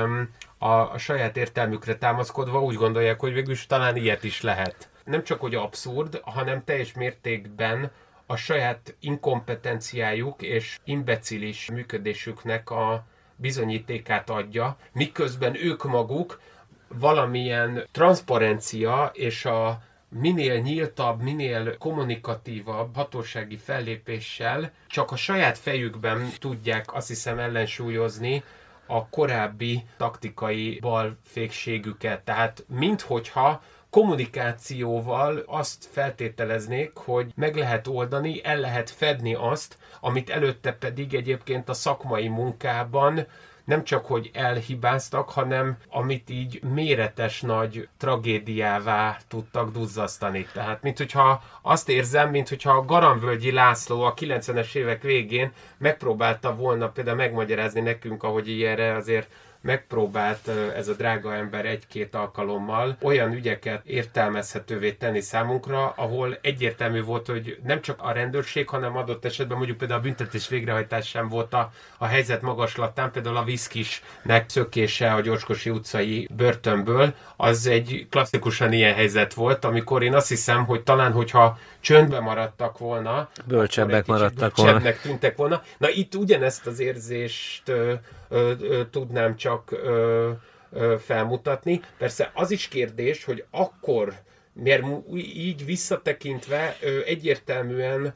a, 0.62 0.92
a 0.92 0.98
saját 0.98 1.36
értelmükre 1.36 1.96
támaszkodva 1.96 2.62
úgy 2.62 2.74
gondolják, 2.74 3.20
hogy 3.20 3.32
végülis 3.32 3.66
talán 3.66 3.96
ilyet 3.96 4.24
is 4.24 4.40
lehet. 4.40 4.88
Nem 5.04 5.24
csak, 5.24 5.40
hogy 5.40 5.54
abszurd, 5.54 6.20
hanem 6.24 6.64
teljes 6.64 6.92
mértékben 6.92 7.90
a 8.26 8.36
saját 8.36 8.96
inkompetenciájuk 9.00 10.42
és 10.42 10.78
imbecilis 10.84 11.70
működésüknek 11.70 12.70
a 12.70 13.04
bizonyítékát 13.36 14.30
adja, 14.30 14.76
miközben 14.92 15.56
ők 15.64 15.84
maguk 15.84 16.40
valamilyen 16.88 17.86
transzparencia 17.92 19.10
és 19.14 19.44
a 19.44 19.82
minél 20.08 20.56
nyíltabb, 20.58 21.22
minél 21.22 21.78
kommunikatívabb 21.78 22.94
hatósági 22.94 23.56
fellépéssel 23.56 24.72
csak 24.86 25.10
a 25.10 25.16
saját 25.16 25.58
fejükben 25.58 26.28
tudják 26.38 26.94
azt 26.94 27.08
hiszem 27.08 27.38
ellensúlyozni 27.38 28.42
a 28.86 29.08
korábbi 29.08 29.84
taktikai 29.96 30.78
balfékségüket. 30.80 32.24
Tehát 32.24 32.64
minthogyha 32.68 33.62
kommunikációval 33.90 35.42
azt 35.46 35.88
feltételeznék, 35.92 36.90
hogy 36.94 37.32
meg 37.34 37.56
lehet 37.56 37.86
oldani, 37.86 38.44
el 38.44 38.56
lehet 38.56 38.90
fedni 38.90 39.34
azt, 39.34 39.78
amit 40.00 40.30
előtte 40.30 40.72
pedig 40.72 41.14
egyébként 41.14 41.68
a 41.68 41.74
szakmai 41.74 42.28
munkában 42.28 43.26
nem 43.64 43.84
csak, 43.84 44.06
hogy 44.06 44.30
elhibáztak, 44.32 45.30
hanem 45.30 45.76
amit 45.88 46.30
így 46.30 46.62
méretes 46.74 47.40
nagy 47.40 47.88
tragédiává 47.96 49.18
tudtak 49.28 49.70
duzzasztani. 49.70 50.46
Tehát, 50.52 50.82
mint 50.82 50.98
hogyha 50.98 51.42
azt 51.62 51.88
érzem, 51.88 52.30
mint 52.30 52.48
hogyha 52.48 52.72
a 52.72 52.84
Garamvölgyi 52.84 53.52
László 53.52 54.02
a 54.02 54.14
90-es 54.14 54.74
évek 54.74 55.02
végén 55.02 55.52
megpróbálta 55.78 56.54
volna 56.54 56.88
például 56.88 57.16
megmagyarázni 57.16 57.80
nekünk, 57.80 58.22
ahogy 58.22 58.48
ilyenre 58.48 58.94
azért 58.94 59.30
megpróbált 59.62 60.48
ez 60.76 60.88
a 60.88 60.94
drága 60.94 61.34
ember 61.34 61.66
egy-két 61.66 62.14
alkalommal 62.14 62.96
olyan 63.02 63.32
ügyeket 63.32 63.86
értelmezhetővé 63.86 64.92
tenni 64.92 65.20
számunkra, 65.20 65.92
ahol 65.96 66.38
egyértelmű 66.40 67.02
volt, 67.02 67.26
hogy 67.26 67.58
nem 67.64 67.80
csak 67.80 68.02
a 68.02 68.12
rendőrség, 68.12 68.68
hanem 68.68 68.96
adott 68.96 69.24
esetben 69.24 69.56
mondjuk 69.56 69.78
például 69.78 70.00
a 70.00 70.02
büntetés 70.02 70.48
végrehajtás 70.48 71.08
sem 71.08 71.28
volt 71.28 71.54
a, 71.54 71.72
a 71.98 72.06
helyzet 72.06 72.42
magaslatán, 72.42 73.10
például 73.10 73.36
a 73.36 73.44
Viszkisnek 73.44 74.48
szökése 74.48 75.12
a 75.12 75.20
Gyorskosi 75.20 75.70
utcai 75.70 76.28
börtönből, 76.36 77.14
az 77.36 77.66
egy 77.66 78.06
klasszikusan 78.10 78.72
ilyen 78.72 78.94
helyzet 78.94 79.34
volt, 79.34 79.64
amikor 79.64 80.02
én 80.02 80.14
azt 80.14 80.28
hiszem, 80.28 80.64
hogy 80.64 80.82
talán, 80.82 81.12
hogyha 81.12 81.58
csöndbe 81.82 82.20
maradtak 82.20 82.78
volna, 82.78 83.28
bölcsebbek 83.46 84.06
maradtak 84.06 84.56
volna. 84.56 84.92
tűntek 85.02 85.36
volna. 85.36 85.62
Na 85.78 85.90
itt 85.90 86.14
ugyanezt 86.14 86.66
az 86.66 86.80
érzést 86.80 87.68
ö, 87.68 87.92
ö, 88.28 88.52
ö, 88.60 88.86
tudnám 88.90 89.36
csak 89.36 89.70
ö, 89.70 90.30
ö, 90.72 90.94
felmutatni. 90.98 91.80
Persze 91.98 92.30
az 92.34 92.50
is 92.50 92.68
kérdés, 92.68 93.24
hogy 93.24 93.44
akkor 93.50 94.14
mert 94.54 94.84
így 95.14 95.64
visszatekintve 95.64 96.76
egyértelműen 97.06 98.14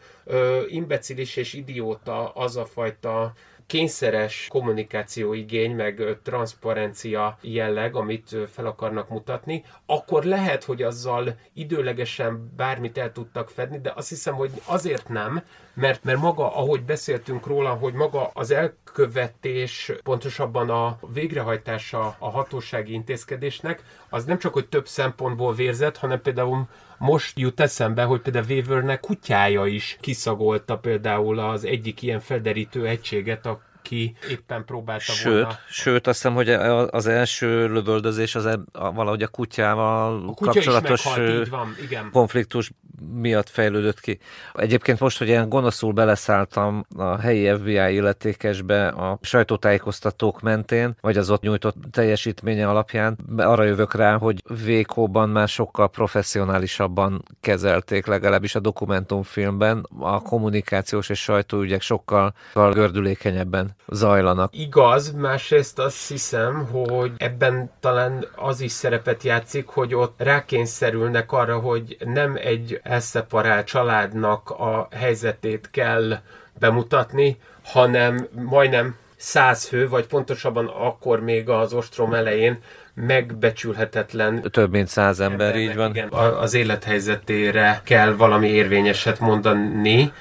imbecilis 0.68 1.37
és 1.37 1.52
idióta 1.52 2.28
az 2.28 2.56
a 2.56 2.64
fajta 2.64 3.32
kényszeres 3.66 4.46
kommunikáció 4.50 5.32
igény, 5.32 5.75
meg 5.75 6.18
transzparencia 6.23 7.38
jelleg, 7.40 7.96
amit 7.96 8.37
fel 8.52 8.66
akarnak 8.66 9.08
mutatni, 9.08 9.64
akkor 9.87 10.25
lehet, 10.25 10.64
hogy 10.64 10.82
azzal 10.82 11.38
időlegesen 11.52 12.52
bármit 12.56 12.99
el 12.99 13.12
tudtak 13.12 13.50
fedni, 13.50 13.78
de 13.78 13.92
azt 13.96 14.08
hiszem, 14.08 14.35
hogy 14.35 14.50
azért 14.64 15.08
nem, 15.08 15.42
mert, 15.75 16.04
mert 16.04 16.20
maga, 16.20 16.56
ahogy 16.56 16.82
beszéltünk 16.82 17.46
róla, 17.46 17.70
hogy 17.70 17.92
maga 17.92 18.30
az 18.35 18.50
elkövetés, 18.50 19.92
pontosabban 20.02 20.70
a 20.70 20.99
végrehajtása 21.12 22.16
a 22.18 22.30
hatósági 22.30 22.92
intézkedésnek, 22.92 23.82
az 24.08 24.25
nem 24.25 24.38
csak, 24.38 24.52
hogy 24.52 24.68
több 24.68 24.87
szempontból 24.87 25.54
vérzett, 25.54 25.96
hanem 25.96 26.23
például 26.23 26.68
most 26.98 27.38
jut 27.38 27.60
eszembe, 27.60 28.02
hogy 28.02 28.20
például 28.20 28.44
Weavernek 28.48 29.00
kutyája 29.00 29.66
is 29.66 29.96
kiszagolta 30.00 30.78
például 30.78 31.38
az 31.38 31.64
egyik 31.64 32.02
ilyen 32.02 32.20
felderítő 32.20 32.86
egységet, 32.86 33.46
a 33.46 33.60
aki 33.86 34.16
éppen 34.30 34.64
próbálta 34.64 35.12
sőt, 35.12 35.32
volna. 35.32 35.58
Sőt, 35.68 36.06
azt 36.06 36.22
hiszem, 36.22 36.34
hogy 36.34 36.48
az 36.90 37.06
első 37.06 37.72
lövöldözés 37.72 38.34
az 38.34 38.46
e, 38.46 38.58
valahogy 38.72 39.22
a 39.22 39.28
kutyával 39.28 40.28
a 40.28 40.32
kutya 40.32 40.52
kapcsolatos 40.52 41.04
meghalt, 41.04 41.48
van, 41.48 41.76
igen. 41.82 42.08
konfliktus 42.12 42.70
miatt 43.14 43.48
fejlődött 43.48 44.00
ki. 44.00 44.18
Egyébként 44.54 45.00
most, 45.00 45.18
hogy 45.18 45.28
ilyen 45.28 45.48
gonoszul 45.48 45.92
beleszálltam 45.92 46.86
a 46.96 47.18
helyi 47.18 47.54
FBI 47.54 47.94
illetékesbe 47.94 48.88
a 48.88 49.18
sajtótájékoztatók 49.22 50.40
mentén, 50.40 50.96
vagy 51.00 51.16
az 51.16 51.30
ott 51.30 51.42
nyújtott 51.42 51.76
teljesítménye 51.90 52.68
alapján, 52.68 53.18
arra 53.36 53.62
jövök 53.64 53.94
rá, 53.94 54.16
hogy 54.16 54.42
Vékóban 54.64 55.28
már 55.28 55.48
sokkal 55.48 55.88
professzionálisabban 55.88 57.22
kezelték, 57.40 58.06
legalábbis 58.06 58.54
a 58.54 58.60
dokumentumfilmben. 58.60 59.86
A 59.98 60.20
kommunikációs 60.20 61.08
és 61.08 61.22
sajtóügyek 61.22 61.80
sokkal 61.80 62.34
gördülékenyebben 62.54 63.74
zajlanak. 63.86 64.56
Igaz, 64.56 65.12
másrészt 65.12 65.78
azt 65.78 66.08
hiszem, 66.08 66.66
hogy 66.72 67.12
ebben 67.16 67.70
talán 67.80 68.26
az 68.36 68.60
is 68.60 68.72
szerepet 68.72 69.22
játszik, 69.22 69.66
hogy 69.66 69.94
ott 69.94 70.14
rákényszerülnek 70.22 71.32
arra, 71.32 71.58
hogy 71.58 71.96
nem 72.04 72.36
egy 72.42 72.80
elszeparált 72.88 73.66
családnak 73.66 74.50
a 74.50 74.88
helyzetét 74.97 75.71
kell 75.71 76.19
bemutatni, 76.59 77.37
hanem 77.64 78.26
majdnem 78.33 78.97
száz 79.16 79.64
fő, 79.66 79.88
vagy 79.88 80.07
pontosabban 80.07 80.66
akkor 80.66 81.21
még 81.21 81.49
az 81.49 81.73
ostrom 81.73 82.14
elején 82.14 82.59
megbecsülhetetlen. 82.95 84.43
Több 84.50 84.71
mint 84.71 84.88
száz 84.88 85.21
ember, 85.21 85.57
így 85.57 85.76
van. 85.76 85.90
Igen, 85.90 86.09
az 86.12 86.55
élethelyzetére 86.55 87.81
kell 87.85 88.14
valami 88.14 88.49
érvényeset 88.49 89.21
mondani, 89.21 90.12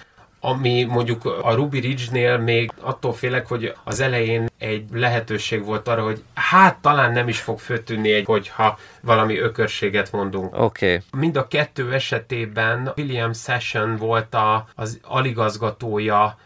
ami 0.46 0.84
mondjuk 0.84 1.25
a 1.25 1.54
Ruby 1.54 1.80
Ridge-nél 1.80 2.38
még 2.38 2.72
attól 2.82 3.14
félek, 3.14 3.48
hogy 3.48 3.74
az 3.84 4.00
elején 4.00 4.50
egy 4.58 4.86
lehetőség 4.92 5.64
volt 5.66 5.88
arra, 5.88 6.04
hogy 6.04 6.24
hát 6.34 6.78
talán 6.78 7.12
nem 7.12 7.28
is 7.28 7.40
fog 7.40 7.60
főtűnni, 7.60 8.12
egy, 8.12 8.25
hogyha 8.25 8.78
valami 9.02 9.38
ökörséget 9.38 10.12
mondunk. 10.12 10.60
Oké. 10.60 10.86
Okay. 10.86 11.20
Mind 11.20 11.38
a 11.38 11.48
kettő 11.48 11.94
esetében 11.94 12.92
William 12.98 13.34
Session 13.34 13.96
volt 13.96 14.34
a, 14.34 14.68
az 14.75 15.00
aligazgatója 15.04 16.38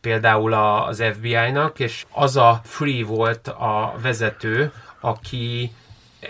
például 0.00 0.52
az 0.52 1.02
FBI-nak, 1.12 1.78
és 1.78 2.04
az 2.10 2.36
a 2.36 2.60
Free 2.64 3.04
volt 3.04 3.48
a 3.48 3.94
vezető, 4.02 4.72
aki 5.00 5.72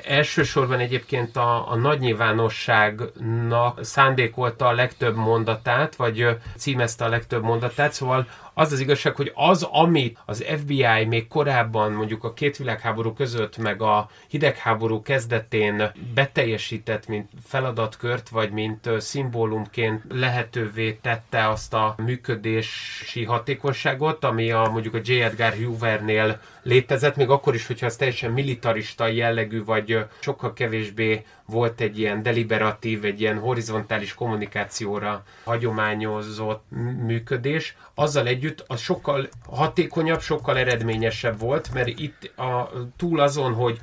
elsősorban 0.05 0.79
egyébként 0.79 1.37
a, 1.37 1.71
a 1.71 1.77
nagy 1.77 1.99
nyilvánosságnak 1.99 3.85
szándékolta 3.85 4.67
a 4.67 4.73
legtöbb 4.73 5.17
mondatát, 5.17 5.97
vagy 5.97 6.29
címezte 6.57 7.05
a 7.05 7.09
legtöbb 7.09 7.43
mondatát, 7.43 7.93
szóval 7.93 8.27
az 8.55 8.73
az 8.73 8.81
igazság, 8.81 9.15
hogy 9.15 9.33
az, 9.35 9.63
amit 9.63 10.19
az 10.25 10.45
FBI 10.59 11.05
még 11.09 11.29
korábban 11.29 11.93
mondjuk 11.93 12.25
a 12.25 12.33
két 12.33 12.57
világháború 12.57 13.13
között, 13.13 13.57
meg 13.57 13.83
a 13.83 14.11
hidegháború 14.29 15.03
kezdetén 15.03 15.93
beteljesített, 16.15 17.07
mint 17.07 17.31
feladatkört, 17.45 18.29
vagy 18.29 18.51
mint 18.51 18.91
szimbólumként 18.99 20.03
lehetővé 20.09 20.93
tette 20.93 21.49
azt 21.49 21.75
a 21.75 21.95
működési 22.05 23.25
hatékonyságot, 23.25 24.25
ami 24.25 24.51
a 24.51 24.69
mondjuk 24.73 24.95
a 24.95 25.01
J. 25.05 25.21
Edgar 25.21 25.55
Hoovernél 25.55 26.41
létezett, 26.63 27.17
még 27.17 27.31
akkor 27.31 27.55
is, 27.55 27.67
hogyha 27.67 27.87
az 27.87 27.97
teljesen 27.97 28.33
militarista 28.33 29.07
jellegű, 29.07 29.65
vagy 29.65 29.99
sokkal 30.19 30.53
kevésbé 30.53 31.25
volt 31.47 31.81
egy 31.81 31.99
ilyen 31.99 32.23
deliberatív, 32.23 33.05
egy 33.05 33.21
ilyen 33.21 33.39
horizontális 33.39 34.15
kommunikációra 34.15 35.25
hagyományozott 35.45 36.65
működés, 37.07 37.77
azzal 37.95 38.27
együtt 38.45 38.65
az 38.67 38.81
sokkal 38.81 39.29
hatékonyabb, 39.47 40.21
sokkal 40.21 40.59
eredményesebb 40.59 41.39
volt, 41.39 41.73
mert 41.73 41.89
itt 41.89 42.39
a, 42.39 42.71
túl 42.97 43.21
azon, 43.21 43.55
hogy 43.55 43.81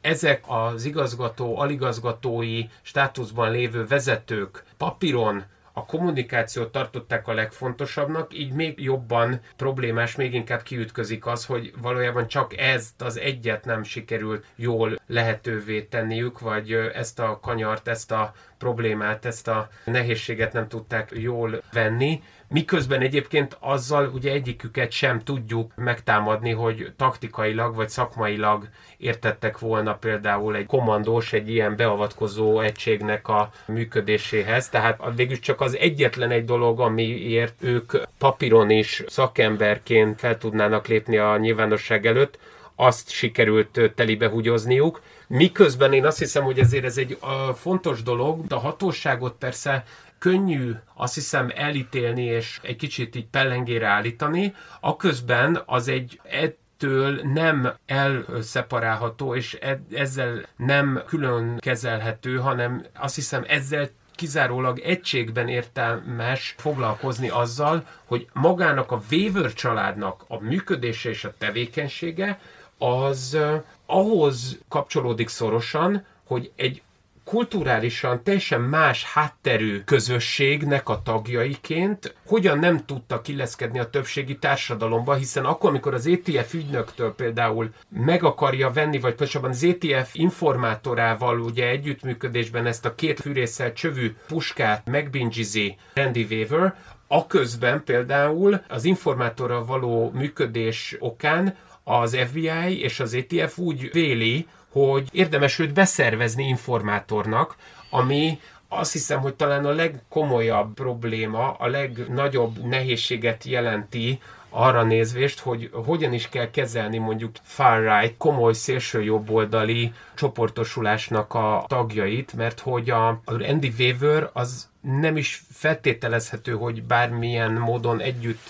ezek 0.00 0.44
az 0.46 0.84
igazgató, 0.84 1.58
aligazgatói 1.58 2.64
státuszban 2.82 3.50
lévő 3.50 3.86
vezetők 3.86 4.64
papíron 4.76 5.44
a 5.78 5.84
kommunikációt 5.84 6.72
tartották 6.72 7.28
a 7.28 7.32
legfontosabbnak, 7.32 8.38
így 8.38 8.52
még 8.52 8.82
jobban 8.82 9.40
problémás, 9.56 10.16
még 10.16 10.34
inkább 10.34 10.62
kiütközik 10.62 11.26
az, 11.26 11.44
hogy 11.44 11.72
valójában 11.80 12.28
csak 12.28 12.56
ezt 12.56 13.02
az 13.02 13.18
egyet 13.18 13.64
nem 13.64 13.82
sikerült 13.82 14.46
jól 14.56 15.00
lehetővé 15.06 15.82
tenniük, 15.82 16.40
vagy 16.40 16.72
ezt 16.72 17.18
a 17.18 17.38
kanyart, 17.42 17.88
ezt 17.88 18.10
a 18.10 18.32
problémát, 18.58 19.24
ezt 19.24 19.48
a 19.48 19.68
nehézséget 19.84 20.52
nem 20.52 20.68
tudták 20.68 21.10
jól 21.14 21.62
venni. 21.72 22.22
Miközben 22.50 23.00
egyébként 23.00 23.56
azzal 23.60 24.10
ugye 24.14 24.32
egyiküket 24.32 24.90
sem 24.90 25.20
tudjuk 25.20 25.72
megtámadni, 25.76 26.50
hogy 26.50 26.92
taktikailag 26.96 27.74
vagy 27.74 27.88
szakmailag 27.88 28.68
értettek 28.96 29.58
volna 29.58 29.94
például 29.94 30.56
egy 30.56 30.66
kommandós 30.66 31.32
egy 31.32 31.50
ilyen 31.50 31.76
beavatkozó 31.76 32.60
egységnek 32.60 33.28
a 33.28 33.50
működéséhez. 33.66 34.68
Tehát 34.68 35.00
végül 35.16 35.38
csak 35.38 35.60
az 35.60 35.76
egyetlen 35.76 36.30
egy 36.30 36.44
dolog, 36.44 36.80
amiért 36.80 37.62
ők 37.62 37.92
papíron 38.18 38.70
is 38.70 39.02
szakemberként 39.06 40.18
fel 40.18 40.38
tudnának 40.38 40.86
lépni 40.86 41.16
a 41.16 41.36
nyilvánosság 41.36 42.06
előtt, 42.06 42.38
azt 42.80 43.10
sikerült 43.10 43.92
telibe 43.94 44.28
húgyozniuk. 44.28 45.02
Miközben 45.26 45.92
én 45.92 46.06
azt 46.06 46.18
hiszem, 46.18 46.44
hogy 46.44 46.58
ezért 46.58 46.84
ez 46.84 46.98
egy 46.98 47.18
fontos 47.54 48.02
dolog, 48.02 48.46
de 48.46 48.54
a 48.54 48.58
hatóságot 48.58 49.34
persze 49.38 49.84
könnyű 50.18 50.72
azt 50.94 51.14
hiszem 51.14 51.50
elítélni 51.54 52.24
és 52.24 52.60
egy 52.62 52.76
kicsit 52.76 53.16
így 53.16 53.26
pellengére 53.26 53.86
állítani, 53.86 54.54
aközben 54.80 55.62
az 55.66 55.88
egy 55.88 56.20
ettől 56.22 57.20
nem 57.22 57.72
elszeparálható, 57.86 59.34
és 59.34 59.58
ezzel 59.92 60.42
nem 60.56 61.02
külön 61.06 61.58
kezelhető, 61.58 62.36
hanem 62.36 62.84
azt 62.94 63.14
hiszem 63.14 63.44
ezzel 63.46 63.88
kizárólag 64.14 64.78
egységben 64.78 65.48
értelmes 65.48 66.54
foglalkozni 66.58 67.28
azzal, 67.28 67.86
hogy 68.04 68.28
magának 68.32 68.92
a 68.92 69.02
Weaver 69.10 69.52
családnak 69.52 70.24
a 70.28 70.40
működése 70.40 71.08
és 71.08 71.24
a 71.24 71.34
tevékenysége 71.38 72.40
az 72.78 73.38
ahhoz 73.86 74.58
kapcsolódik 74.68 75.28
szorosan, 75.28 76.06
hogy 76.24 76.52
egy 76.56 76.82
kulturálisan 77.28 78.22
teljesen 78.22 78.60
más 78.60 79.04
hátterű 79.04 79.80
közösségnek 79.84 80.88
a 80.88 81.02
tagjaiként 81.02 82.14
hogyan 82.26 82.58
nem 82.58 82.84
tudta 82.86 83.20
kileszkedni 83.20 83.78
a 83.78 83.90
többségi 83.90 84.38
társadalomba, 84.38 85.14
hiszen 85.14 85.44
akkor, 85.44 85.70
amikor 85.70 85.94
az 85.94 86.06
ETF 86.06 86.54
ügynöktől 86.54 87.14
például 87.14 87.70
meg 87.88 88.24
akarja 88.24 88.70
venni, 88.70 88.98
vagy 88.98 89.14
pontosabban 89.14 89.50
az 89.50 89.64
ETF 89.64 90.14
informátorával 90.14 91.40
ugye 91.40 91.68
együttműködésben 91.68 92.66
ezt 92.66 92.84
a 92.84 92.94
két 92.94 93.20
fűrészsel 93.20 93.72
csövű 93.72 94.14
puskát 94.26 94.86
megbingizi 94.86 95.76
Randy 95.94 96.26
Weaver, 96.30 96.74
aközben 97.08 97.84
például 97.84 98.60
az 98.68 98.84
informátorral 98.84 99.64
való 99.64 100.10
működés 100.14 100.96
okán 100.98 101.56
az 101.84 102.16
FBI 102.16 102.82
és 102.82 103.00
az 103.00 103.14
ETF 103.14 103.58
úgy 103.58 103.90
véli, 103.92 104.46
hogy 104.72 105.08
érdemes 105.12 105.58
őt 105.58 105.72
beszervezni 105.72 106.46
informátornak, 106.46 107.56
ami 107.90 108.40
azt 108.68 108.92
hiszem, 108.92 109.20
hogy 109.20 109.34
talán 109.34 109.64
a 109.64 109.70
legkomolyabb 109.70 110.74
probléma, 110.74 111.52
a 111.52 111.66
legnagyobb 111.66 112.64
nehézséget 112.64 113.44
jelenti 113.44 114.20
arra 114.50 114.82
nézvést, 114.82 115.40
hogy 115.40 115.70
hogyan 115.72 116.12
is 116.12 116.28
kell 116.28 116.50
kezelni 116.50 116.98
mondjuk 116.98 117.30
far-right, 117.42 118.16
komoly 118.16 118.52
szélső 118.52 119.02
jobboldali 119.02 119.92
csoportosulásnak 120.14 121.34
a 121.34 121.64
tagjait, 121.68 122.32
mert 122.32 122.60
hogy 122.60 122.90
a 122.90 123.20
Andy 123.24 123.72
Weaver 123.78 124.30
az 124.32 124.68
nem 124.80 125.16
is 125.16 125.42
feltételezhető, 125.52 126.52
hogy 126.52 126.82
bármilyen 126.82 127.52
módon 127.52 128.00
együtt 128.00 128.40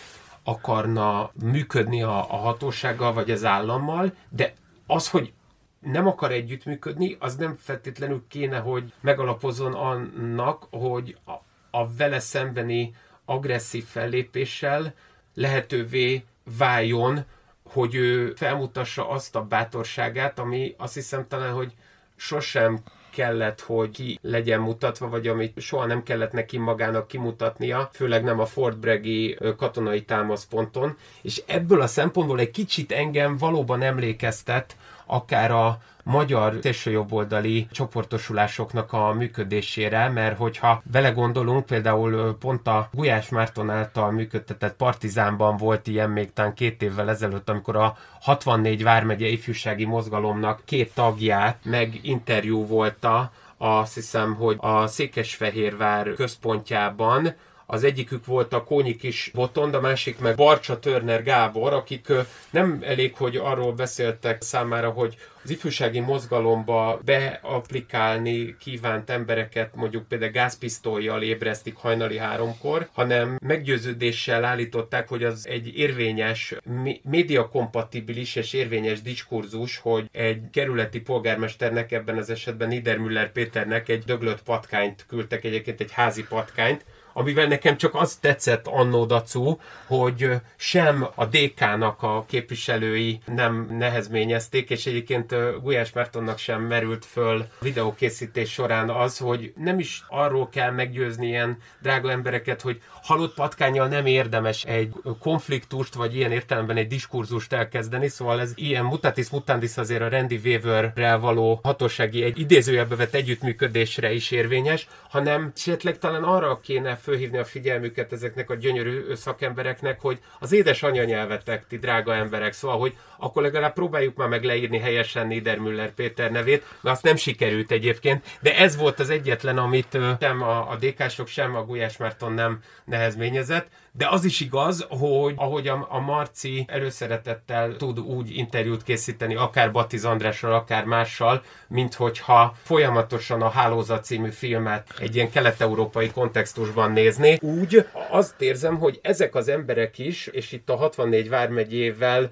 akarna 0.42 1.30
működni 1.42 2.02
a, 2.02 2.18
a 2.18 2.36
hatósággal 2.36 3.12
vagy 3.12 3.30
az 3.30 3.44
állammal, 3.44 4.12
de 4.28 4.52
az, 4.86 5.08
hogy 5.08 5.32
nem 5.80 6.06
akar 6.06 6.32
együttműködni, 6.32 7.16
az 7.18 7.36
nem 7.36 7.54
feltétlenül 7.54 8.24
kéne, 8.28 8.58
hogy 8.58 8.92
megalapozzon 9.00 9.74
annak, 9.74 10.66
hogy 10.70 11.16
a, 11.24 11.32
a 11.78 11.92
vele 11.96 12.18
szembeni 12.18 12.94
agresszív 13.24 13.84
fellépéssel 13.84 14.94
lehetővé 15.34 16.24
váljon, 16.58 17.24
hogy 17.62 17.94
ő 17.94 18.32
felmutassa 18.36 19.08
azt 19.08 19.36
a 19.36 19.44
bátorságát, 19.44 20.38
ami 20.38 20.74
azt 20.78 20.94
hiszem 20.94 21.28
talán, 21.28 21.52
hogy 21.52 21.72
sosem 22.16 22.80
kellett, 23.10 23.60
hogy 23.60 23.90
ki 23.90 24.18
legyen 24.22 24.60
mutatva, 24.60 25.08
vagy 25.08 25.26
amit 25.26 25.60
soha 25.60 25.86
nem 25.86 26.02
kellett 26.02 26.32
neki 26.32 26.58
magának 26.58 27.08
kimutatnia, 27.08 27.90
főleg 27.92 28.24
nem 28.24 28.40
a 28.40 28.46
Fort 28.46 28.78
Braggi 28.78 29.38
katonai 29.56 30.02
támaszponton, 30.02 30.96
és 31.22 31.42
ebből 31.46 31.80
a 31.80 31.86
szempontból 31.86 32.40
egy 32.40 32.50
kicsit 32.50 32.92
engem 32.92 33.36
valóban 33.36 33.82
emlékeztet 33.82 34.76
akár 35.08 35.50
a 35.50 35.78
magyar 36.04 36.58
szélsőjobboldali 36.62 37.66
csoportosulásoknak 37.70 38.92
a 38.92 39.12
működésére, 39.12 40.08
mert 40.08 40.36
hogyha 40.36 40.82
belegondolunk, 40.90 41.66
például 41.66 42.36
pont 42.38 42.66
a 42.66 42.88
Gulyás 42.92 43.28
Márton 43.28 43.70
által 43.70 44.10
működtetett 44.10 44.76
Partizánban 44.76 45.56
volt 45.56 45.86
ilyen 45.86 46.10
még 46.10 46.32
talán 46.32 46.54
két 46.54 46.82
évvel 46.82 47.10
ezelőtt, 47.10 47.48
amikor 47.48 47.76
a 47.76 47.96
64 48.20 48.82
Vármegye 48.82 49.26
ifjúsági 49.26 49.84
mozgalomnak 49.84 50.62
két 50.64 50.94
tagját 50.94 51.58
meg 51.62 51.98
interjú 52.02 52.66
volta, 52.66 53.30
azt 53.58 53.94
hiszem, 53.94 54.34
hogy 54.34 54.56
a 54.60 54.86
Székesfehérvár 54.86 56.12
központjában, 56.12 57.34
az 57.70 57.84
egyikük 57.84 58.26
volt 58.26 58.52
a 58.52 58.64
Kónyi 58.64 58.96
kis 58.96 59.30
Botond, 59.34 59.74
a 59.74 59.80
másik 59.80 60.18
meg 60.18 60.36
Barcsa 60.36 60.78
Törner 60.78 61.22
Gábor, 61.22 61.72
akik 61.72 62.12
nem 62.50 62.78
elég, 62.82 63.16
hogy 63.16 63.36
arról 63.36 63.72
beszéltek 63.72 64.42
számára, 64.42 64.90
hogy 64.90 65.16
az 65.44 65.50
ifjúsági 65.50 66.00
mozgalomba 66.00 67.00
beaplikálni 67.04 68.56
kívánt 68.60 69.10
embereket 69.10 69.74
mondjuk 69.74 70.08
például 70.08 70.30
gázpisztolyjal 70.30 71.22
ébresztik 71.22 71.76
hajnali 71.76 72.18
háromkor, 72.18 72.88
hanem 72.92 73.38
meggyőződéssel 73.40 74.44
állították, 74.44 75.08
hogy 75.08 75.24
az 75.24 75.48
egy 75.48 75.76
érvényes, 75.76 76.54
médiakompatibilis 77.02 78.36
és 78.36 78.52
érvényes 78.52 79.02
diskurzus, 79.02 79.78
hogy 79.78 80.08
egy 80.12 80.42
kerületi 80.52 81.00
polgármesternek, 81.00 81.92
ebben 81.92 82.16
az 82.16 82.30
esetben 82.30 82.68
Niedermüller 82.68 83.32
Péternek 83.32 83.88
egy 83.88 84.02
döglött 84.04 84.42
patkányt 84.42 85.04
küldtek, 85.08 85.44
egyébként 85.44 85.80
egy 85.80 85.92
házi 85.92 86.24
patkányt, 86.28 86.84
amivel 87.18 87.46
nekem 87.46 87.76
csak 87.76 87.94
az 87.94 88.16
tetszett 88.16 88.66
annó 88.66 89.04
dacu, 89.04 89.56
hogy 89.86 90.30
sem 90.56 91.06
a 91.14 91.24
DK-nak 91.24 92.02
a 92.02 92.24
képviselői 92.28 93.20
nem 93.26 93.66
nehezményezték, 93.70 94.70
és 94.70 94.86
egyébként 94.86 95.34
Gulyás 95.62 95.92
Mártonnak 95.92 96.38
sem 96.38 96.62
merült 96.62 97.04
föl 97.04 97.46
videókészítés 97.60 98.52
során 98.52 98.90
az, 98.90 99.18
hogy 99.18 99.52
nem 99.56 99.78
is 99.78 100.04
arról 100.08 100.48
kell 100.48 100.70
meggyőzni 100.70 101.26
ilyen 101.26 101.58
drága 101.82 102.10
embereket, 102.10 102.60
hogy 102.60 102.80
halott 103.08 103.34
patkányjal 103.34 103.88
nem 103.88 104.06
érdemes 104.06 104.64
egy 104.64 104.92
konfliktust, 105.20 105.94
vagy 105.94 106.16
ilyen 106.16 106.32
értelemben 106.32 106.76
egy 106.76 106.86
diskurzust 106.86 107.52
elkezdeni, 107.52 108.08
szóval 108.08 108.40
ez 108.40 108.52
ilyen 108.54 108.84
mutatis 108.84 109.30
mutandis 109.30 109.76
azért 109.76 110.02
a 110.02 110.08
Randy 110.08 110.40
Weaver-rel 110.44 111.18
való 111.18 111.60
hatósági 111.62 112.22
egy 112.22 112.38
idézőjelbe 112.38 112.96
vett 112.96 113.14
együttműködésre 113.14 114.12
is 114.12 114.30
érvényes, 114.30 114.88
hanem 115.08 115.52
esetleg 115.56 115.98
talán 115.98 116.22
arra 116.22 116.60
kéne 116.60 116.96
fölhívni 116.96 117.38
a 117.38 117.44
figyelmüket 117.44 118.12
ezeknek 118.12 118.50
a 118.50 118.54
gyönyörű 118.54 119.14
szakembereknek, 119.14 120.00
hogy 120.00 120.18
az 120.38 120.52
édes 120.52 120.82
anyanyelvetek, 120.82 121.66
ti 121.66 121.78
drága 121.78 122.14
emberek, 122.14 122.52
szóval, 122.52 122.78
hogy 122.78 122.96
akkor 123.18 123.42
legalább 123.42 123.72
próbáljuk 123.72 124.16
már 124.16 124.28
meg 124.28 124.44
leírni 124.44 124.78
helyesen 124.78 125.26
Niedermüller 125.26 125.90
Péter 125.94 126.30
nevét, 126.30 126.64
mert 126.80 126.94
azt 126.94 127.04
nem 127.04 127.16
sikerült 127.16 127.70
egyébként, 127.70 128.38
de 128.40 128.56
ez 128.56 128.76
volt 128.76 129.00
az 129.00 129.10
egyetlen, 129.10 129.58
amit 129.58 129.98
sem 130.20 130.42
a, 130.42 130.70
a 130.70 130.76
DK-sok, 130.80 131.26
sem 131.26 131.54
a 131.54 131.64
Gulyás 131.64 131.96
Márton 131.96 132.32
nem 132.32 132.60
nehezményezett, 132.84 133.68
de 133.92 134.08
az 134.10 134.24
is 134.24 134.40
igaz, 134.40 134.86
hogy 134.88 135.34
ahogy 135.36 135.68
a, 135.68 135.86
a 135.90 136.00
Marci 136.00 136.64
előszeretettel 136.68 137.76
tud 137.76 137.98
úgy 137.98 138.36
interjút 138.36 138.82
készíteni, 138.82 139.34
akár 139.34 139.72
Batiz 139.72 140.04
Andrással, 140.04 140.52
akár 140.52 140.84
mással, 140.84 141.42
mint 141.68 141.94
hogyha 141.94 142.54
folyamatosan 142.62 143.42
a 143.42 143.48
Hálózat 143.48 144.04
című 144.04 144.30
filmet 144.30 144.94
egy 144.98 145.14
ilyen 145.14 145.30
kelet-európai 145.30 146.10
kontextusban 146.10 146.92
nézni. 146.92 147.38
Úgy 147.40 147.86
azt 148.10 148.40
érzem, 148.42 148.78
hogy 148.78 148.98
ezek 149.02 149.34
az 149.34 149.48
emberek 149.48 149.98
is, 149.98 150.26
és 150.26 150.52
itt 150.52 150.70
a 150.70 150.76
64 150.76 151.28
vármegyével 151.28 152.30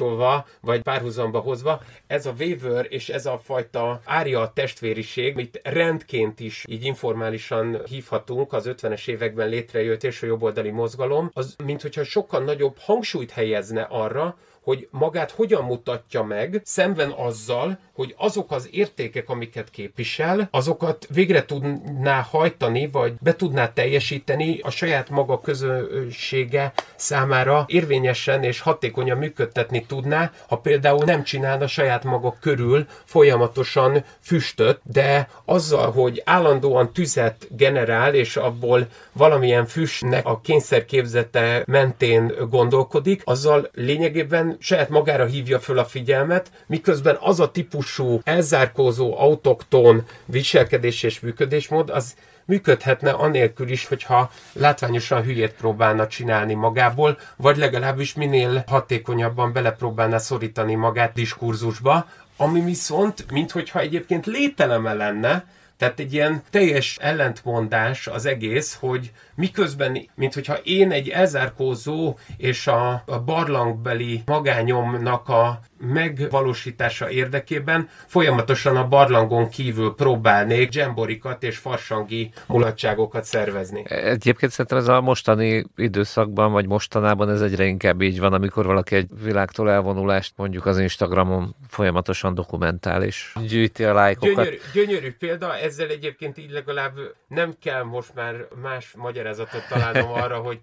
összekapcsolva, 0.00 0.46
vagy 0.60 0.82
párhuzamba 0.82 1.38
hozva, 1.38 1.82
ez 2.06 2.26
a 2.26 2.34
Weaver 2.38 2.86
és 2.88 3.08
ez 3.08 3.26
a 3.26 3.40
fajta 3.44 4.00
ária 4.04 4.52
testvériség, 4.54 5.32
amit 5.32 5.60
rendként 5.62 6.40
is 6.40 6.64
így 6.68 6.84
informálisan 6.84 7.84
hívhatunk, 7.84 8.52
az 8.52 8.70
50-es 8.70 9.08
években 9.08 9.48
létrejött 9.48 10.04
és 10.04 10.22
a 10.22 10.26
jobboldali 10.26 10.70
mozgalom, 10.70 11.30
az 11.32 11.56
mint 11.64 11.82
hogyha 11.82 12.04
sokkal 12.04 12.42
nagyobb 12.42 12.76
hangsúlyt 12.78 13.30
helyezne 13.30 13.82
arra, 13.82 14.36
hogy 14.62 14.88
magát 14.90 15.30
hogyan 15.30 15.64
mutatja 15.64 16.22
meg, 16.22 16.60
szemben 16.64 17.10
azzal, 17.10 17.78
hogy 17.92 18.14
azok 18.18 18.52
az 18.52 18.68
értékek, 18.70 19.28
amiket 19.28 19.70
képvisel, 19.70 20.48
azokat 20.50 21.06
végre 21.10 21.44
tudná 21.44 22.20
hajtani, 22.20 22.88
vagy 22.88 23.12
be 23.20 23.36
tudná 23.36 23.72
teljesíteni 23.72 24.58
a 24.62 24.70
saját 24.70 25.10
maga 25.10 25.40
közönsége 25.40 26.72
számára 26.96 27.64
érvényesen 27.68 28.42
és 28.42 28.60
hatékonyan 28.60 29.18
működtetni 29.18 29.84
tudná, 29.86 30.32
ha 30.48 30.56
például 30.56 31.04
nem 31.04 31.22
csinálna 31.22 31.66
saját 31.66 32.04
maga 32.04 32.36
körül 32.40 32.86
folyamatosan 33.04 34.04
füstöt, 34.20 34.80
de 34.82 35.28
azzal, 35.44 35.90
hogy 35.90 36.22
állandóan 36.24 36.92
tüzet 36.92 37.46
generál, 37.50 38.14
és 38.14 38.36
abból 38.36 38.86
valamilyen 39.12 39.66
füstnek 39.66 40.26
a 40.26 40.40
kényszerképzete 40.40 41.62
mentén 41.66 42.32
gondolkodik, 42.50 43.22
azzal 43.24 43.68
lényegében 43.74 44.49
saját 44.58 44.88
magára 44.88 45.24
hívja 45.24 45.60
föl 45.60 45.78
a 45.78 45.84
figyelmet, 45.84 46.50
miközben 46.66 47.16
az 47.20 47.40
a 47.40 47.50
típusú 47.50 48.20
elzárkózó 48.24 49.18
autoktón 49.18 50.04
viselkedés 50.24 51.02
és 51.02 51.20
működésmód, 51.20 51.90
az 51.90 52.14
működhetne 52.44 53.10
anélkül 53.10 53.68
is, 53.68 53.86
hogyha 53.86 54.30
látványosan 54.52 55.22
hülyét 55.22 55.52
próbálna 55.52 56.06
csinálni 56.06 56.54
magából, 56.54 57.18
vagy 57.36 57.56
legalábbis 57.56 58.14
minél 58.14 58.64
hatékonyabban 58.66 59.52
belepróbálna 59.52 60.18
szorítani 60.18 60.74
magát 60.74 61.12
diskurzusba, 61.12 62.06
ami 62.36 62.60
viszont, 62.60 63.30
minthogyha 63.30 63.80
egyébként 63.80 64.26
lételeme 64.26 64.92
lenne, 64.92 65.44
tehát 65.80 66.00
egy 66.00 66.12
ilyen 66.12 66.42
teljes 66.50 66.96
ellentmondás 67.00 68.06
az 68.06 68.26
egész, 68.26 68.76
hogy 68.80 69.12
miközben, 69.34 70.08
mint 70.14 70.34
hogyha 70.34 70.54
én 70.54 70.90
egy 70.90 71.08
elzárkózó 71.08 72.18
és 72.36 72.66
a, 72.66 73.02
a 73.06 73.20
barlangbeli 73.24 74.22
magányomnak 74.26 75.28
a 75.28 75.60
megvalósítása 75.80 77.10
érdekében 77.10 77.88
folyamatosan 78.06 78.76
a 78.76 78.88
barlangon 78.88 79.48
kívül 79.48 79.94
próbálnék 79.94 80.68
dzsemborikat 80.68 81.42
és 81.42 81.56
farsangi 81.56 82.32
mulatságokat 82.46 83.24
szervezni. 83.24 83.90
Egyébként 83.90 84.52
szerintem 84.52 84.78
ez 84.78 84.88
a 84.88 85.00
mostani 85.00 85.64
időszakban, 85.76 86.52
vagy 86.52 86.66
mostanában 86.66 87.30
ez 87.30 87.40
egyre 87.40 87.64
inkább 87.64 88.00
így 88.00 88.20
van, 88.20 88.32
amikor 88.32 88.66
valaki 88.66 88.94
egy 88.94 89.08
világtól 89.22 89.70
elvonulást 89.70 90.32
mondjuk 90.36 90.66
az 90.66 90.78
Instagramon 90.78 91.54
folyamatosan 91.68 92.34
dokumentál 92.34 93.02
és 93.02 93.32
gyűjti 93.48 93.84
a 93.84 93.92
lájkokat. 93.92 94.34
Gyönyörű, 94.34 94.58
gyönyörű 94.72 95.14
példa, 95.18 95.56
ezzel 95.56 95.88
egyébként 95.88 96.38
így 96.38 96.50
legalább 96.50 96.98
nem 97.28 97.54
kell 97.62 97.82
most 97.82 98.14
már 98.14 98.34
más 98.62 98.94
magyarázatot 98.96 99.68
találnom 99.68 100.10
arra, 100.12 100.36
hogy 100.36 100.60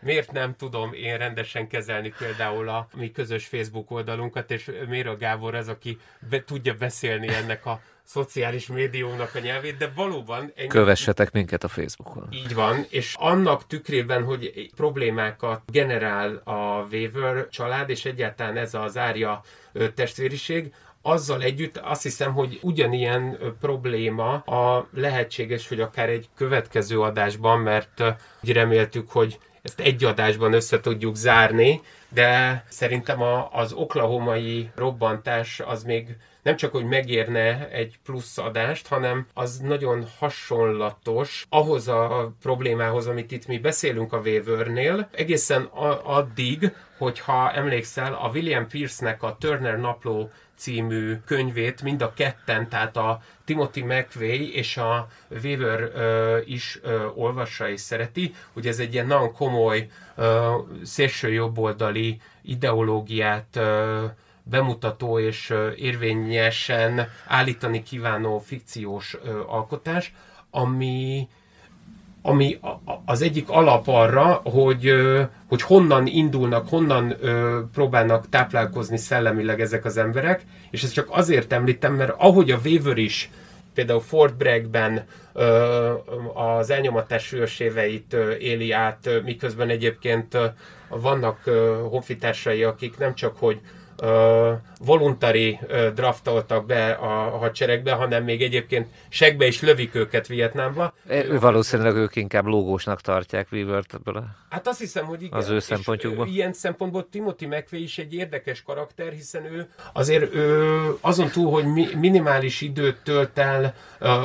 miért 0.00 0.32
nem 0.32 0.56
tudom 0.56 0.92
én 0.92 1.18
rendesen 1.18 1.68
kezelni 1.68 2.14
például 2.18 2.68
a 2.68 2.88
mi 2.94 3.10
közös 3.10 3.46
Facebook 3.46 3.90
oldalunkat, 3.90 4.50
és 4.50 4.70
Méra 4.88 5.16
Gábor 5.16 5.54
az, 5.54 5.68
aki 5.68 5.98
be, 6.30 6.44
tudja 6.44 6.74
beszélni 6.74 7.28
ennek 7.28 7.66
a 7.66 7.80
szociális 8.04 8.66
médiumnak 8.66 9.34
a 9.34 9.38
nyelvét, 9.38 9.76
de 9.76 9.92
valóban... 9.94 10.52
Ennyi... 10.56 10.68
Kövessetek 10.68 11.32
minket 11.32 11.64
a 11.64 11.68
Facebookon. 11.68 12.28
Így 12.30 12.54
van, 12.54 12.86
és 12.88 13.14
annak 13.18 13.66
tükrében, 13.66 14.24
hogy 14.24 14.70
problémákat 14.76 15.62
generál 15.66 16.40
a 16.44 16.86
Weaver 16.90 17.48
család, 17.48 17.90
és 17.90 18.04
egyáltalán 18.04 18.56
ez 18.56 18.74
az 18.74 18.96
árja 18.96 19.42
testvériség, 19.94 20.72
azzal 21.02 21.42
együtt 21.42 21.76
azt 21.76 22.02
hiszem, 22.02 22.32
hogy 22.32 22.58
ugyanilyen 22.62 23.38
probléma 23.60 24.32
a 24.34 24.88
lehetséges, 24.94 25.68
hogy 25.68 25.80
akár 25.80 26.08
egy 26.08 26.28
következő 26.36 27.00
adásban, 27.00 27.60
mert 27.60 28.02
úgy 28.42 28.52
reméltük, 28.52 29.10
hogy 29.10 29.38
ezt 29.62 29.80
egy 29.80 30.04
adásban 30.04 30.52
össze 30.52 30.80
tudjuk 30.80 31.14
zárni, 31.14 31.80
de 32.08 32.64
szerintem 32.68 33.22
a, 33.22 33.48
az 33.52 33.72
oklahomai 33.72 34.70
robbantás 34.74 35.60
az 35.60 35.82
még 35.82 36.16
nem 36.42 36.56
csak, 36.56 36.72
hogy 36.72 36.84
megérne 36.84 37.68
egy 37.70 37.98
plusz 38.04 38.38
adást, 38.38 38.86
hanem 38.86 39.26
az 39.34 39.58
nagyon 39.58 40.06
hasonlatos 40.18 41.46
ahhoz 41.48 41.88
a 41.88 42.32
problémához, 42.42 43.06
amit 43.06 43.30
itt 43.30 43.46
mi 43.46 43.58
beszélünk 43.58 44.12
a 44.12 44.18
Weavernél, 44.18 45.08
egészen 45.12 45.62
a- 45.62 46.16
addig, 46.16 46.72
hogyha 46.98 47.52
emlékszel, 47.52 48.14
a 48.14 48.30
William 48.34 48.66
Pierce-nek 48.66 49.22
a 49.22 49.36
Turner 49.40 49.78
napló 49.78 50.30
című 50.56 51.16
könyvét 51.26 51.82
mind 51.82 52.02
a 52.02 52.12
ketten, 52.12 52.68
tehát 52.68 52.96
a 52.96 53.20
Timothy 53.44 53.82
McVeigh 53.82 54.56
és 54.56 54.76
a 54.76 55.08
Weaver 55.42 55.80
ö, 55.80 56.38
is 56.44 56.78
ö, 56.82 57.06
olvassa 57.14 57.68
és 57.68 57.80
szereti. 57.80 58.34
Ugye 58.52 58.68
ez 58.68 58.78
egy 58.78 58.92
ilyen 58.92 59.06
nagyon 59.06 59.32
komoly 59.32 59.88
ö, 60.16 60.54
szélső 60.82 61.32
jobboldali 61.32 62.20
ideológiát 62.42 63.60
bemutató 64.42 65.18
és 65.18 65.54
érvényesen 65.76 67.08
állítani 67.26 67.82
kívánó 67.82 68.38
fikciós 68.38 69.16
alkotás, 69.46 70.14
ami, 70.50 71.28
ami 72.22 72.58
az 73.04 73.22
egyik 73.22 73.48
alap 73.48 73.88
arra, 73.88 74.40
hogy, 74.44 74.92
hogy 75.48 75.62
honnan 75.62 76.06
indulnak, 76.06 76.68
honnan 76.68 77.16
próbálnak 77.72 78.28
táplálkozni 78.28 78.96
szellemileg 78.96 79.60
ezek 79.60 79.84
az 79.84 79.96
emberek, 79.96 80.42
és 80.70 80.82
ezt 80.82 80.92
csak 80.92 81.08
azért 81.10 81.52
említem, 81.52 81.94
mert 81.94 82.14
ahogy 82.18 82.50
a 82.50 82.58
Weaver 82.64 82.96
is 82.98 83.30
például 83.74 84.00
Fort 84.00 84.36
Braggben 84.36 85.06
az 86.34 86.70
elnyomatás 86.70 87.24
súlyoséveit 87.24 88.16
éli 88.38 88.72
át, 88.72 89.22
miközben 89.24 89.68
egyébként 89.68 90.38
vannak 90.88 91.42
honfitársai, 91.90 92.62
akik 92.62 92.98
nem 92.98 93.14
csak 93.14 93.36
hogy 93.38 93.60
voluntari 94.78 95.58
uh, 95.62 95.88
draftoltak 95.88 96.66
be 96.66 96.90
a 96.90 97.38
hadseregbe, 97.38 97.92
hanem 97.92 98.24
még 98.24 98.42
egyébként 98.42 98.86
segbe 99.08 99.46
is 99.46 99.60
lövik 99.60 99.94
őket 99.94 100.26
Vietnámba. 100.26 100.94
E, 101.08 101.24
ő 101.24 101.38
valószínűleg 101.38 101.94
ők 101.94 102.16
inkább 102.16 102.46
lógósnak 102.46 103.00
tartják 103.00 103.48
Weaver-t 103.52 103.94
ebből 103.94 104.16
a... 104.16 104.24
Hát 104.50 104.68
azt 104.68 104.78
hiszem, 104.78 105.04
hogy 105.04 105.22
igen. 105.22 105.38
Az 105.38 105.48
ő 105.48 105.58
szempontjukból. 105.58 106.26
Ilyen 106.26 106.52
szempontból 106.52 107.08
Timothy 107.10 107.46
McVeigh 107.46 107.84
is 107.84 107.98
egy 107.98 108.14
érdekes 108.14 108.62
karakter, 108.62 109.12
hiszen 109.12 109.44
ő 109.44 109.68
azért 109.92 110.34
ő, 110.34 110.96
azon 111.00 111.28
túl, 111.28 111.50
hogy 111.50 111.64
mi, 111.64 111.86
minimális 111.96 112.60
időt 112.60 112.96
tölt 113.04 113.38
el 113.38 113.74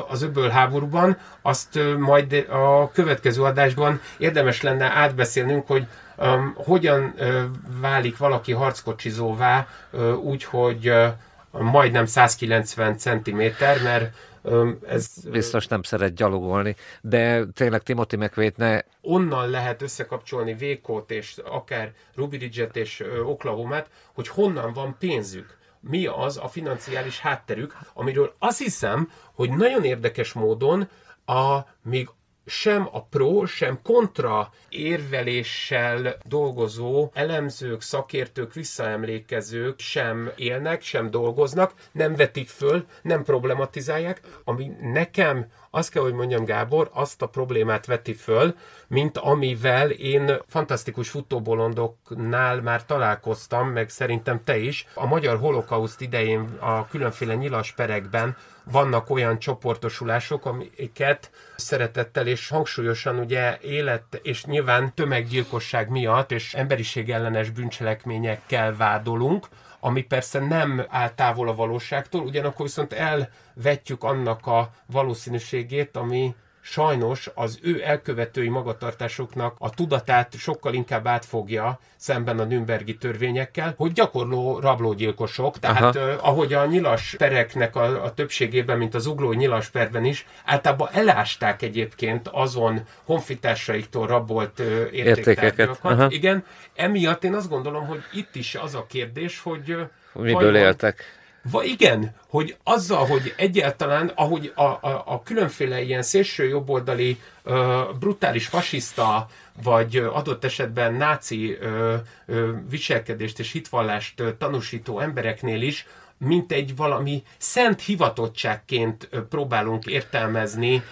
az 0.07 0.21
öböl 0.21 0.49
háborúban, 0.49 1.17
azt 1.41 1.79
majd 1.97 2.45
a 2.49 2.91
következő 2.91 3.41
adásban 3.43 4.01
érdemes 4.17 4.61
lenne 4.61 4.85
átbeszélnünk, 4.85 5.67
hogy 5.67 5.87
Um, 6.17 6.53
hogyan 6.55 7.13
uh, 7.17 7.43
válik 7.81 8.17
valaki 8.17 8.51
harckocsizóvá 8.51 9.67
uh, 9.91 10.17
úgy, 10.17 10.43
hogy 10.43 10.89
uh, 10.89 11.07
majdnem 11.51 12.05
190 12.05 12.97
cm, 12.97 13.41
mert 13.83 14.15
um, 14.41 14.79
ez... 14.87 15.07
Biztos 15.31 15.67
nem 15.67 15.83
szeret 15.83 16.13
gyalogolni, 16.13 16.75
de 17.01 17.45
tényleg 17.45 17.83
Timothy 17.83 18.15
mcveigh 18.15 18.57
ne... 18.57 18.79
Onnan 19.01 19.49
lehet 19.49 19.81
összekapcsolni 19.81 20.53
Vékót 20.53 21.11
és 21.11 21.37
akár 21.45 21.93
Ruby 22.15 22.37
Ridge-et 22.37 22.75
és 22.75 23.03
Oklahoma-t, 23.25 23.89
hogy 24.13 24.27
honnan 24.27 24.73
van 24.73 24.95
pénzük. 24.99 25.57
Mi 25.79 26.05
az 26.05 26.37
a 26.37 26.47
financiális 26.47 27.19
hátterük, 27.19 27.77
amiről 27.93 28.35
azt 28.39 28.57
hiszem, 28.57 29.11
hogy 29.33 29.49
nagyon 29.49 29.83
érdekes 29.83 30.33
módon 30.33 30.87
a 31.25 31.59
még 31.81 32.09
sem 32.47 32.87
a 32.91 33.03
pro, 33.03 33.45
sem 33.45 33.79
kontra 33.83 34.51
érveléssel 34.69 36.17
dolgozó 36.25 37.09
elemzők, 37.13 37.81
szakértők, 37.81 38.53
visszaemlékezők 38.53 39.79
sem 39.79 40.31
élnek, 40.35 40.81
sem 40.81 41.11
dolgoznak, 41.11 41.73
nem 41.91 42.15
vetik 42.15 42.49
föl, 42.49 42.85
nem 43.01 43.23
problematizálják, 43.23 44.21
ami 44.43 44.71
nekem 44.81 45.45
azt 45.77 45.91
kell, 45.91 46.01
hogy 46.01 46.13
mondjam, 46.13 46.45
Gábor, 46.45 46.89
azt 46.93 47.21
a 47.21 47.27
problémát 47.27 47.85
veti 47.85 48.13
föl, 48.13 48.55
mint 48.87 49.17
amivel 49.17 49.89
én 49.89 50.37
fantasztikus 50.47 51.09
futóbolondoknál 51.09 52.61
már 52.61 52.85
találkoztam, 52.85 53.69
meg 53.69 53.89
szerintem 53.89 54.43
te 54.43 54.57
is. 54.57 54.87
A 54.93 55.05
magyar 55.05 55.37
holokauszt 55.39 56.01
idején 56.01 56.57
a 56.59 56.87
különféle 56.87 57.35
nyilas 57.35 57.71
perekben 57.71 58.35
vannak 58.71 59.09
olyan 59.09 59.39
csoportosulások, 59.39 60.45
amiket 60.45 61.31
szeretettel 61.55 62.27
és 62.27 62.49
hangsúlyosan 62.49 63.19
ugye 63.19 63.57
élet 63.61 64.19
és 64.21 64.45
nyilván 64.45 64.93
tömeggyilkosság 64.93 65.89
miatt 65.89 66.31
és 66.31 66.53
emberiség 66.53 67.09
ellenes 67.09 67.49
bűncselekményekkel 67.49 68.75
vádolunk, 68.75 69.47
ami 69.87 70.01
persze 70.01 70.39
nem 70.39 70.85
áll 70.89 71.09
távol 71.09 71.47
a 71.47 71.55
valóságtól, 71.55 72.21
ugyanakkor 72.21 72.65
viszont 72.65 72.93
elvetjük 72.93 74.03
annak 74.03 74.47
a 74.47 74.69
valószínűségét, 74.85 75.95
ami 75.97 76.35
sajnos 76.69 77.29
az 77.33 77.59
ő 77.61 77.81
elkövetői 77.83 78.49
magatartásoknak 78.49 79.55
a 79.59 79.69
tudatát 79.69 80.33
sokkal 80.37 80.73
inkább 80.73 81.07
átfogja 81.07 81.79
szemben 81.95 82.39
a 82.39 82.43
Nürnbergi 82.43 82.97
törvényekkel, 82.97 83.73
hogy 83.77 83.91
gyakorló 83.91 84.59
rablógyilkosok, 84.59 85.59
tehát 85.59 85.95
uh, 85.95 86.13
ahogy 86.21 86.53
a 86.53 86.65
nyilas 86.65 87.15
pereknek 87.17 87.75
a, 87.75 88.03
a 88.03 88.13
többségében, 88.13 88.77
mint 88.77 88.95
az 88.95 89.05
ugló 89.05 89.31
nyilas 89.31 89.69
perben 89.69 90.05
is, 90.05 90.25
általában 90.45 90.89
elásták 90.91 91.61
egyébként 91.61 92.27
azon 92.27 92.81
honfitársaiktól 93.03 94.07
rabolt 94.07 94.59
uh, 94.59 94.87
értékeket. 94.91 95.79
Igen, 96.07 96.43
emiatt 96.75 97.23
én 97.23 97.33
azt 97.33 97.49
gondolom, 97.49 97.85
hogy 97.85 98.03
itt 98.13 98.35
is 98.35 98.55
az 98.55 98.75
a 98.75 98.85
kérdés, 98.89 99.39
hogy 99.39 99.77
Miből 100.13 100.33
vajon, 100.33 100.55
éltek? 100.55 101.16
Va, 101.51 101.63
igen, 101.63 102.15
hogy 102.27 102.57
azzal, 102.63 103.05
hogy 103.05 103.33
egyáltalán, 103.37 104.11
ahogy 104.15 104.51
a, 104.55 104.61
a, 104.61 105.03
a 105.05 105.21
különféle 105.23 105.81
ilyen 105.81 106.01
szélső 106.01 106.47
jobboldali, 106.47 107.19
uh, 107.43 107.55
brutális 107.99 108.47
fasiszta, 108.47 109.27
vagy 109.63 109.97
adott 109.97 110.43
esetben 110.43 110.93
náci 110.93 111.57
uh, 111.61 111.93
uh, 112.27 112.49
viselkedést 112.69 113.39
és 113.39 113.51
hitvallást 113.51 114.19
uh, 114.19 114.37
tanúsító 114.37 114.99
embereknél 114.99 115.61
is, 115.61 115.87
mint 116.17 116.51
egy 116.51 116.75
valami 116.75 117.23
szent 117.37 117.81
hivatottságként 117.81 119.09
próbálunk 119.29 119.85
értelmezni 119.85 120.83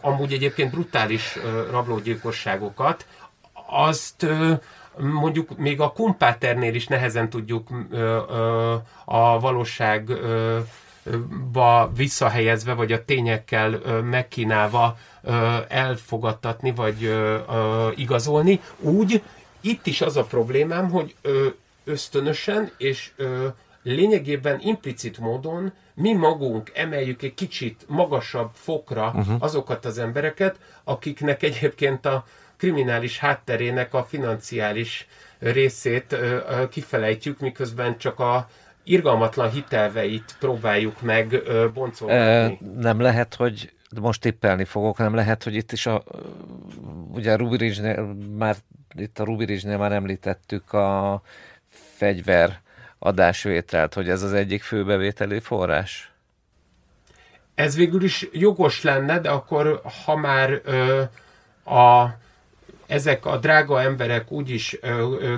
amúgy 0.00 0.32
egyébként 0.32 0.70
brutális 0.70 1.38
rablógyilkosságokat, 1.70 3.06
azt 3.66 4.26
mondjuk 4.96 5.58
még 5.58 5.80
a 5.80 5.92
kumpáternél 5.92 6.74
is 6.74 6.86
nehezen 6.86 7.30
tudjuk 7.30 7.68
ö, 7.90 8.20
ö, 8.28 8.74
a 9.04 9.40
valóságba 9.40 10.64
visszahelyezve, 11.96 12.72
vagy 12.74 12.92
a 12.92 13.04
tényekkel 13.04 13.72
ö, 13.72 14.00
megkínálva 14.00 14.96
ö, 15.22 15.56
elfogadtatni, 15.68 16.72
vagy 16.74 17.04
ö, 17.04 17.38
igazolni. 17.94 18.60
Úgy 18.78 19.22
itt 19.60 19.86
is 19.86 20.00
az 20.00 20.16
a 20.16 20.24
problémám, 20.24 20.90
hogy 20.90 21.14
ösztönösen 21.84 22.70
és 22.76 23.10
lényegében 23.82 24.60
implicit 24.60 25.18
módon 25.18 25.72
mi 25.94 26.12
magunk 26.12 26.70
emeljük 26.74 27.22
egy 27.22 27.34
kicsit 27.34 27.84
magasabb 27.88 28.50
fokra 28.54 29.12
uh-huh. 29.14 29.36
azokat 29.38 29.84
az 29.84 29.98
embereket, 29.98 30.56
akiknek 30.84 31.42
egyébként 31.42 32.06
a 32.06 32.24
kriminális 32.62 33.18
hátterének 33.18 33.94
a 33.94 34.04
financiális 34.04 35.06
részét 35.38 36.16
kifelejtjük, 36.70 37.40
miközben 37.40 37.98
csak 37.98 38.18
a 38.20 38.48
irgalmatlan 38.84 39.50
hitelveit 39.50 40.36
próbáljuk 40.38 41.00
meg 41.00 41.42
boncolni. 41.74 42.58
Nem 42.76 43.00
lehet, 43.00 43.34
hogy 43.34 43.72
most 44.00 44.20
tippelni 44.20 44.64
fogok, 44.64 44.98
nem 44.98 45.14
lehet, 45.14 45.42
hogy 45.42 45.54
itt 45.54 45.72
is 45.72 45.86
a 45.86 46.02
ugye 47.12 47.32
a 47.32 47.36
Rubirizsnél 47.36 48.16
már 48.36 48.56
itt 48.94 49.18
a 49.18 49.24
Rubirizsnél 49.24 49.78
már 49.78 49.92
említettük 49.92 50.72
a 50.72 51.22
fegyver 51.96 52.60
adásvételt, 52.98 53.94
hogy 53.94 54.08
ez 54.08 54.22
az 54.22 54.32
egyik 54.32 54.62
főbevételi 54.62 55.40
forrás? 55.40 56.12
Ez 57.54 57.76
végül 57.76 58.02
is 58.02 58.28
jogos 58.32 58.82
lenne, 58.82 59.20
de 59.20 59.30
akkor 59.30 59.82
ha 60.04 60.16
már 60.16 60.60
ö, 60.64 61.02
a 61.74 62.20
ezek 62.86 63.26
a 63.26 63.36
drága 63.36 63.80
emberek 63.82 64.30
úgyis 64.30 64.78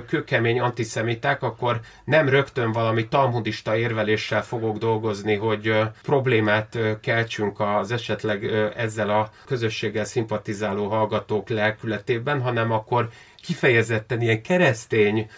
kőkemény 0.07 0.59
antiszemiták, 0.59 1.43
akkor 1.43 1.79
nem 2.05 2.29
rögtön 2.29 2.71
valami 2.71 3.07
talmudista 3.07 3.77
érveléssel 3.77 4.43
fogok 4.43 4.77
dolgozni, 4.77 5.35
hogy 5.35 5.79
problémát 6.03 6.77
keltsünk 7.01 7.59
az 7.59 7.91
esetleg 7.91 8.43
ezzel 8.75 9.09
a 9.09 9.29
közösséggel 9.45 10.05
szimpatizáló 10.05 10.87
hallgatók 10.87 11.49
lelkületében, 11.49 12.41
hanem 12.41 12.71
akkor 12.71 13.09
kifejezetten 13.45 14.21
ilyen 14.21 14.41
keresztény 14.41 15.29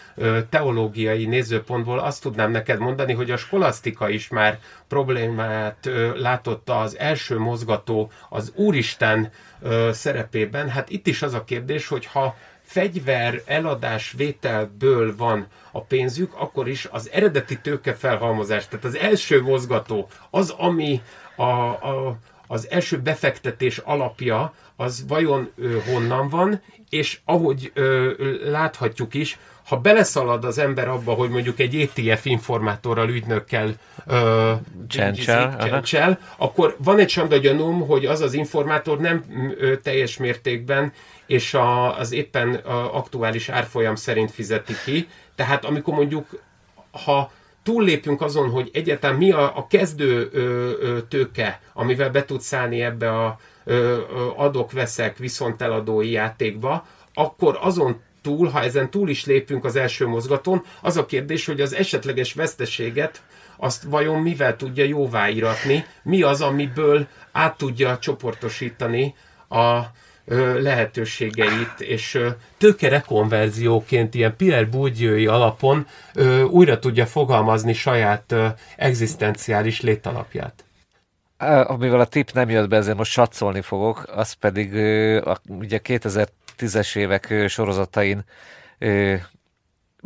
teológiai 0.48 1.26
nézőpontból 1.26 1.98
azt 1.98 2.22
tudnám 2.22 2.50
neked 2.50 2.78
mondani, 2.78 3.12
hogy 3.12 3.30
a 3.30 3.36
skolasztika 3.36 4.08
is 4.08 4.28
már 4.28 4.58
problémát 4.88 5.90
látotta 6.14 6.80
az 6.80 6.98
első 6.98 7.38
mozgató 7.38 8.10
az 8.28 8.52
Úristen 8.54 9.30
szerepében. 9.90 10.68
Hát 10.68 10.90
itt 10.90 11.06
is 11.06 11.22
az 11.22 11.34
a 11.34 11.44
kérdés, 11.44 11.88
hogy 11.88 12.06
ha 12.06 12.36
fegyver 12.62 13.42
eladás 13.46 14.14
vételből 14.16 15.16
van 15.16 15.46
a 15.72 15.80
pénzük, 15.80 16.34
akkor 16.34 16.68
is 16.68 16.88
az 16.90 17.10
eredeti 17.12 17.58
tőke 17.60 17.94
felhalmozás, 17.94 18.68
tehát 18.68 18.84
az 18.84 18.96
első 18.96 19.42
mozgató, 19.42 20.08
az, 20.30 20.50
ami 20.50 21.02
a, 21.36 21.42
a, 21.42 22.18
az 22.48 22.70
első 22.70 22.98
befektetés 22.98 23.78
alapja 23.78 24.54
az 24.76 25.04
vajon 25.08 25.50
ö, 25.56 25.78
honnan 25.92 26.28
van, 26.28 26.62
és 26.88 27.18
ahogy 27.24 27.70
ö, 27.74 28.12
láthatjuk 28.50 29.14
is, 29.14 29.38
ha 29.64 29.76
beleszalad 29.76 30.44
az 30.44 30.58
ember 30.58 30.88
abba, 30.88 31.12
hogy 31.12 31.30
mondjuk 31.30 31.58
egy 31.58 31.74
ETF 31.74 32.24
informátorral, 32.24 33.08
ügynökkel 33.08 33.74
ö, 34.06 34.52
csencsel, 34.88 36.18
akkor 36.36 36.76
van 36.78 36.98
egy 36.98 37.08
sanda 37.08 37.36
gyanúm, 37.36 37.86
hogy 37.86 38.06
az 38.06 38.20
az 38.20 38.32
informátor 38.32 38.98
nem 38.98 39.24
ö, 39.58 39.76
teljes 39.76 40.16
mértékben 40.16 40.92
és 41.26 41.54
a, 41.54 41.98
az 41.98 42.12
éppen 42.12 42.54
a 42.54 42.96
aktuális 42.96 43.48
árfolyam 43.48 43.94
szerint 43.94 44.30
fizeti 44.30 44.74
ki. 44.84 45.08
Tehát 45.34 45.64
amikor 45.64 45.94
mondjuk, 45.94 46.42
ha 46.90 47.30
túllépünk 47.68 48.20
azon, 48.20 48.50
hogy 48.50 48.70
egyáltalán 48.72 49.16
mi 49.16 49.30
a, 49.30 49.56
a 49.56 49.66
kezdő 49.66 50.28
ö, 50.32 50.40
ö, 50.80 50.98
tőke, 51.08 51.60
amivel 51.72 52.10
be 52.10 52.24
tudsz 52.24 52.52
állni 52.52 52.82
ebbe 52.82 53.24
a 53.24 53.38
adok-veszek 54.36 55.18
viszonteladói 55.18 56.10
játékba, 56.10 56.86
akkor 57.14 57.58
azon 57.60 58.00
túl, 58.22 58.48
ha 58.48 58.62
ezen 58.62 58.90
túl 58.90 59.08
is 59.08 59.26
lépünk 59.26 59.64
az 59.64 59.76
első 59.76 60.06
mozgaton, 60.06 60.64
az 60.80 60.96
a 60.96 61.06
kérdés, 61.06 61.46
hogy 61.46 61.60
az 61.60 61.74
esetleges 61.74 62.32
veszteséget 62.32 63.22
azt 63.56 63.82
vajon 63.82 64.22
mivel 64.22 64.56
tudja 64.56 64.84
jóváíratni, 64.84 65.84
mi 66.02 66.22
az, 66.22 66.40
amiből 66.40 67.06
át 67.32 67.56
tudja 67.56 67.98
csoportosítani 67.98 69.14
a 69.48 69.80
lehetőségeit, 70.58 71.74
és 71.78 72.18
tőke 72.56 72.88
rekonverzióként 72.88 74.14
ilyen 74.14 74.36
Pierre 74.36 74.64
bourdieu 74.66 75.30
alapon 75.30 75.86
újra 76.50 76.78
tudja 76.78 77.06
fogalmazni 77.06 77.72
saját 77.72 78.34
egzisztenciális 78.76 79.80
létalapját. 79.80 80.64
Amivel 81.64 82.00
a 82.00 82.06
tip 82.06 82.32
nem 82.32 82.50
jött 82.50 82.68
be, 82.68 82.76
ezért 82.76 82.96
most 82.96 83.12
satszolni 83.12 83.60
fogok, 83.60 84.04
az 84.14 84.32
pedig 84.32 84.76
a, 85.24 85.40
ugye 85.48 85.80
2010-es 85.84 86.96
évek 86.96 87.44
sorozatain 87.48 88.24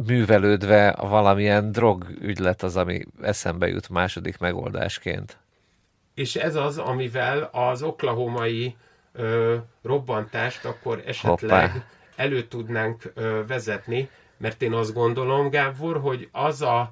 művelődve 0.06 0.96
valamilyen 1.00 1.72
drogügylet 1.72 2.62
az, 2.62 2.76
ami 2.76 3.06
eszembe 3.22 3.68
jut 3.68 3.88
második 3.88 4.38
megoldásként. 4.38 5.36
És 6.14 6.36
ez 6.36 6.54
az, 6.54 6.78
amivel 6.78 7.48
az 7.52 7.82
oklahomai 7.82 8.76
ö, 9.12 9.56
robbantást 9.82 10.64
akkor 10.64 11.02
esetleg 11.06 11.70
Hoppá. 11.70 11.84
elő 12.16 12.42
tudnánk 12.42 13.02
ö, 13.14 13.40
vezetni, 13.46 14.08
mert 14.36 14.62
én 14.62 14.72
azt 14.72 14.94
gondolom, 14.94 15.50
Gábor, 15.50 16.00
hogy 16.00 16.28
az 16.32 16.62
a 16.62 16.90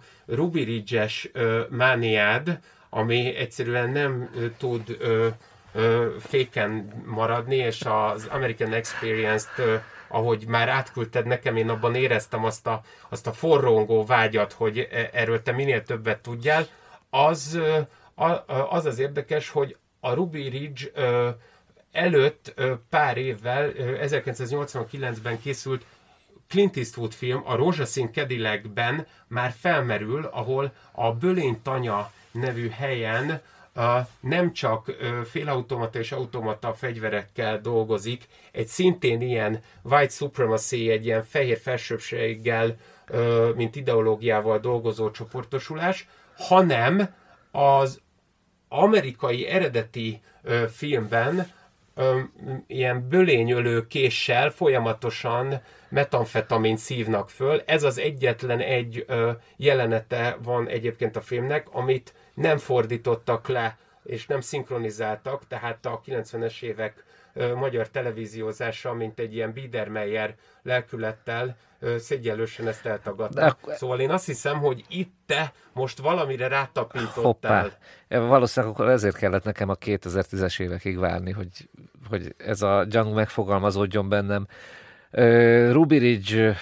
ö, 1.33 1.62
mániád, 1.70 2.59
ami 2.90 3.35
egyszerűen 3.35 3.90
nem 3.90 4.30
ö, 4.37 4.46
tud 4.59 4.96
ö, 4.98 5.28
ö, 5.72 6.14
féken 6.20 7.02
maradni, 7.06 7.56
és 7.56 7.83
az 7.85 8.26
American 8.30 8.72
Experience-t, 8.72 9.59
ö, 9.59 9.76
ahogy 10.09 10.46
már 10.46 10.68
átküldted 10.68 11.26
nekem, 11.26 11.56
én 11.56 11.68
abban 11.68 11.94
éreztem 11.94 12.44
azt 12.44 12.66
a, 12.66 12.83
azt 13.09 13.26
a 13.26 13.33
forrongó 13.33 14.04
vágyat, 14.04 14.52
hogy 14.52 14.78
e, 14.78 15.11
erről 15.12 15.42
te 15.42 15.52
minél 15.52 15.83
többet 15.83 16.20
tudjál, 16.20 16.66
az, 17.11 17.61
az 18.70 18.87
az 18.87 18.98
érdekes, 18.98 19.48
hogy 19.48 19.76
a 20.00 20.12
Ruby 20.12 20.48
Ridge 20.48 20.90
előtt 21.92 22.55
pár 22.88 23.16
évvel, 23.16 23.72
1989-ben 23.76 25.40
készült 25.40 25.85
Clint 26.48 26.76
Eastwood 26.76 27.12
film, 27.12 27.42
a 27.44 27.55
Rózsaszín 27.55 28.12
Cadillacben 28.12 29.07
már 29.26 29.55
felmerül, 29.59 30.24
ahol 30.24 30.72
a 30.92 31.12
Bölény 31.12 31.62
Tanya 31.62 32.12
nevű 32.33 32.68
helyen 32.68 33.42
nem 34.20 34.53
csak 34.53 34.88
uh, 34.88 35.20
félautomata 35.20 35.98
és 35.98 36.12
automata 36.12 36.74
fegyverekkel 36.74 37.61
dolgozik, 37.61 38.24
egy 38.53 38.66
szintén 38.66 39.20
ilyen 39.20 39.62
white 39.83 40.12
supremacy, 40.12 40.90
egy 40.90 41.05
ilyen 41.05 41.24
fehér 41.24 41.59
felsőbséggel, 41.59 42.76
mint 43.57 43.76
ideológiával 43.76 44.59
dolgozó 44.59 45.11
csoportosulás, 45.11 46.09
hanem 46.37 47.14
az 47.50 48.00
amerikai 48.68 49.46
eredeti 49.46 50.20
filmben 50.72 51.50
ilyen 52.66 53.09
bölényölő 53.09 53.87
késsel 53.87 54.50
folyamatosan 54.50 55.62
metamfetamin 55.88 56.76
szívnak 56.76 57.31
föl. 57.31 57.62
Ez 57.66 57.83
az 57.83 57.98
egyetlen 57.98 58.61
egy 58.61 59.05
ö, 59.07 59.31
jelenete 59.57 60.37
van 60.42 60.68
egyébként 60.68 61.16
a 61.16 61.20
filmnek, 61.20 61.66
amit 61.70 62.14
nem 62.35 62.59
fordítottak 62.59 63.48
le 63.48 63.79
és 64.05 64.26
nem 64.26 64.40
szinkronizáltak, 64.40 65.46
tehát 65.46 65.87
a 65.87 66.00
90-es 66.07 66.62
évek 66.62 67.05
magyar 67.55 67.88
televíziózása, 67.88 68.93
mint 68.93 69.19
egy 69.19 69.35
ilyen 69.35 69.53
Biedermeier 69.53 70.35
lelkülettel 70.62 71.57
szégyellősen 71.99 72.69
ezt 72.69 72.87
eltagadta. 72.87 73.45
Akkor... 73.45 73.75
Szóval 73.75 74.01
én 74.01 74.11
azt 74.11 74.27
hiszem, 74.27 74.59
hogy 74.59 74.85
itt 74.88 75.14
te 75.27 75.53
most 75.73 75.99
valamire 75.99 76.49
rátapintottál. 76.49 77.62
Hoppá. 77.62 78.19
Valószínűleg 78.19 78.75
akkor 78.75 78.88
ezért 78.88 79.16
kellett 79.16 79.45
nekem 79.45 79.69
a 79.69 79.75
2010-es 79.75 80.61
évekig 80.61 80.99
várni, 80.99 81.31
hogy, 81.31 81.69
hogy 82.09 82.35
ez 82.37 82.62
a 82.62 82.85
gyanú 82.88 83.12
megfogalmazódjon 83.12 84.09
bennem. 84.09 84.47
Ruby 85.73 85.99
Ridge 85.99 86.57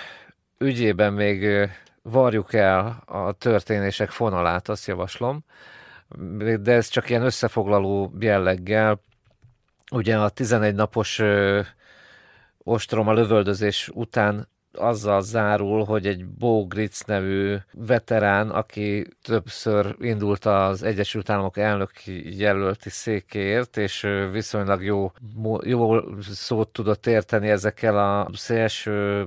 ügyében 0.59 1.13
még 1.13 1.69
varjuk 2.03 2.53
el 2.53 3.03
a 3.07 3.33
történések 3.33 4.11
fonalát, 4.11 4.69
azt 4.69 4.87
javaslom, 4.87 5.45
de 6.61 6.73
ez 6.73 6.89
csak 6.89 7.11
ilyen 7.11 7.23
összefoglaló 7.23 8.13
jelleggel. 8.21 9.01
Ugye 9.91 10.19
a 10.19 10.29
11 10.29 10.75
napos 10.75 11.21
ostrom 12.59 13.09
a 13.09 13.13
lövöldözés 13.13 13.91
után 13.95 14.49
azzal 14.73 15.23
zárul, 15.23 15.85
hogy 15.85 16.07
egy 16.07 16.27
Bo 16.27 16.67
Gritz 16.67 17.03
nevű 17.07 17.57
veterán, 17.73 18.51
aki 18.51 19.07
többször 19.23 19.97
indult 20.01 20.45
az 20.45 20.83
Egyesült 20.83 21.31
Államok 21.31 21.57
elnöki 21.57 22.39
jelölti 22.39 22.91
székéért, 22.91 23.77
és 23.77 24.07
viszonylag 24.33 24.85
jó, 24.85 25.13
jó 25.63 26.01
szót 26.21 26.69
tudott 26.69 27.07
érteni 27.07 27.49
ezekkel 27.49 27.99
a 27.99 28.29
szélső 28.33 29.27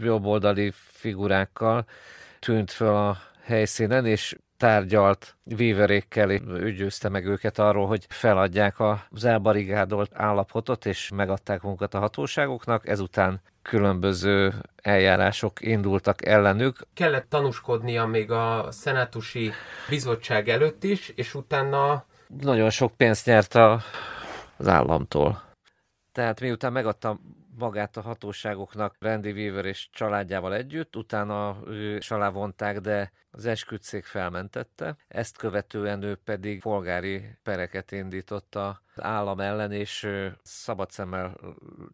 jobboldali 0.00 0.72
figurákkal, 0.74 1.84
tűnt 2.38 2.70
föl 2.70 2.96
a 2.96 3.18
helyszínen, 3.42 4.06
és 4.06 4.36
tárgyalt 4.56 5.36
víverékkel, 5.44 6.30
ügyőzte 6.30 7.08
meg 7.08 7.26
őket 7.26 7.58
arról, 7.58 7.86
hogy 7.86 8.06
feladják 8.08 8.76
az 9.10 9.24
elbarigádolt 9.24 10.10
állapotot, 10.14 10.86
és 10.86 11.10
megadták 11.14 11.62
munkat 11.62 11.94
a 11.94 11.98
hatóságoknak. 11.98 12.88
Ezután 12.88 13.40
különböző 13.62 14.54
eljárások 14.82 15.60
indultak 15.60 16.26
ellenük. 16.26 16.78
Kellett 16.94 17.28
tanúskodnia 17.28 18.06
még 18.06 18.30
a 18.30 18.66
szenátusi 18.70 19.52
bizottság 19.88 20.48
előtt 20.48 20.84
is, 20.84 21.08
és 21.08 21.34
utána... 21.34 22.04
Nagyon 22.40 22.70
sok 22.70 22.96
pénzt 22.96 23.26
nyert 23.26 23.54
a, 23.54 23.80
az 24.56 24.68
államtól. 24.68 25.42
Tehát 26.12 26.40
miután 26.40 26.72
megadta 26.72 27.18
magát 27.58 27.96
a 27.96 28.00
hatóságoknak 28.00 28.96
Randy 28.98 29.30
Weaver 29.30 29.64
és 29.64 29.88
családjával 29.92 30.54
együtt, 30.54 30.96
utána 30.96 31.56
ő 31.66 31.96
is 31.96 32.08
vonták, 32.08 32.80
de 32.80 33.12
az 33.30 33.46
esküdszék 33.46 34.04
felmentette. 34.04 34.96
Ezt 35.08 35.36
követően 35.36 36.02
ő 36.02 36.14
pedig 36.24 36.60
polgári 36.60 37.24
pereket 37.42 37.92
indított 37.92 38.54
az 38.54 38.74
állam 38.94 39.40
ellen, 39.40 39.72
és 39.72 40.08
szabad 40.42 40.90
szemmel 40.90 41.36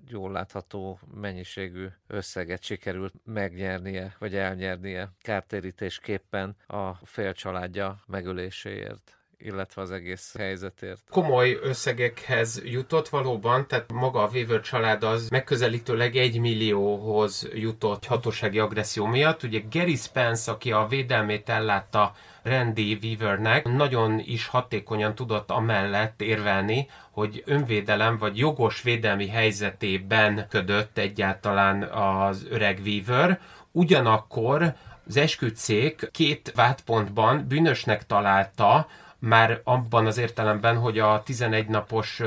jól 0.08 0.32
látható 0.32 1.00
mennyiségű 1.14 1.86
összeget 2.06 2.62
sikerült 2.62 3.14
megnyernie, 3.24 4.14
vagy 4.18 4.34
elnyernie 4.34 5.12
kártérítésképpen 5.22 6.56
a 6.66 6.94
fél 6.94 7.32
családja 7.32 8.02
megöléséért 8.06 9.19
illetve 9.42 9.82
az 9.82 9.90
egész 9.90 10.34
helyzetért. 10.36 11.00
Komoly 11.10 11.58
összegekhez 11.62 12.62
jutott 12.64 13.08
valóban, 13.08 13.66
tehát 13.66 13.92
maga 13.92 14.22
a 14.22 14.28
Weaver 14.32 14.60
család 14.60 15.02
az 15.02 15.28
megközelítőleg 15.28 16.16
egy 16.16 16.40
millióhoz 16.40 17.48
jutott 17.54 18.04
hatósági 18.04 18.58
agresszió 18.58 19.06
miatt. 19.06 19.42
Ugye 19.42 19.62
Gary 19.70 19.96
Spence, 19.96 20.50
aki 20.50 20.72
a 20.72 20.86
védelmét 20.86 21.48
ellátta 21.48 22.14
Randy 22.42 22.98
Weavernek, 23.02 23.64
nagyon 23.64 24.18
is 24.24 24.46
hatékonyan 24.46 25.14
tudott 25.14 25.50
amellett 25.50 26.20
érvelni, 26.20 26.88
hogy 27.10 27.42
önvédelem 27.46 28.18
vagy 28.18 28.38
jogos 28.38 28.82
védelmi 28.82 29.28
helyzetében 29.28 30.46
ködött 30.48 30.98
egyáltalán 30.98 31.82
az 31.82 32.46
öreg 32.50 32.80
Weaver. 32.84 33.40
Ugyanakkor 33.72 34.74
az 35.06 35.16
esküdszék 35.16 36.08
két 36.10 36.52
vádpontban 36.54 37.44
bűnösnek 37.48 38.06
találta 38.06 38.86
már 39.20 39.60
abban 39.64 40.06
az 40.06 40.18
értelemben, 40.18 40.76
hogy 40.76 40.98
a 40.98 41.22
11 41.24 41.68
napos 41.68 42.20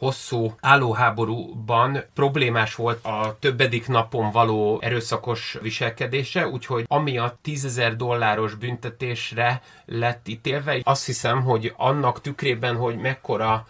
hosszú 0.00 0.54
állóháborúban 0.60 2.04
problémás 2.14 2.74
volt 2.74 3.04
a 3.04 3.36
többedik 3.40 3.88
napon 3.88 4.30
való 4.30 4.78
erőszakos 4.82 5.58
viselkedése, 5.62 6.48
úgyhogy 6.48 6.84
amiatt 6.88 7.38
10 7.42 7.64
ezer 7.64 7.96
dolláros 7.96 8.54
büntetésre 8.54 9.62
lett 9.86 10.28
ítélve. 10.28 10.80
Azt 10.82 11.06
hiszem, 11.06 11.42
hogy 11.42 11.74
annak 11.76 12.20
tükrében, 12.20 12.76
hogy 12.76 12.96
mekkora 12.96 13.66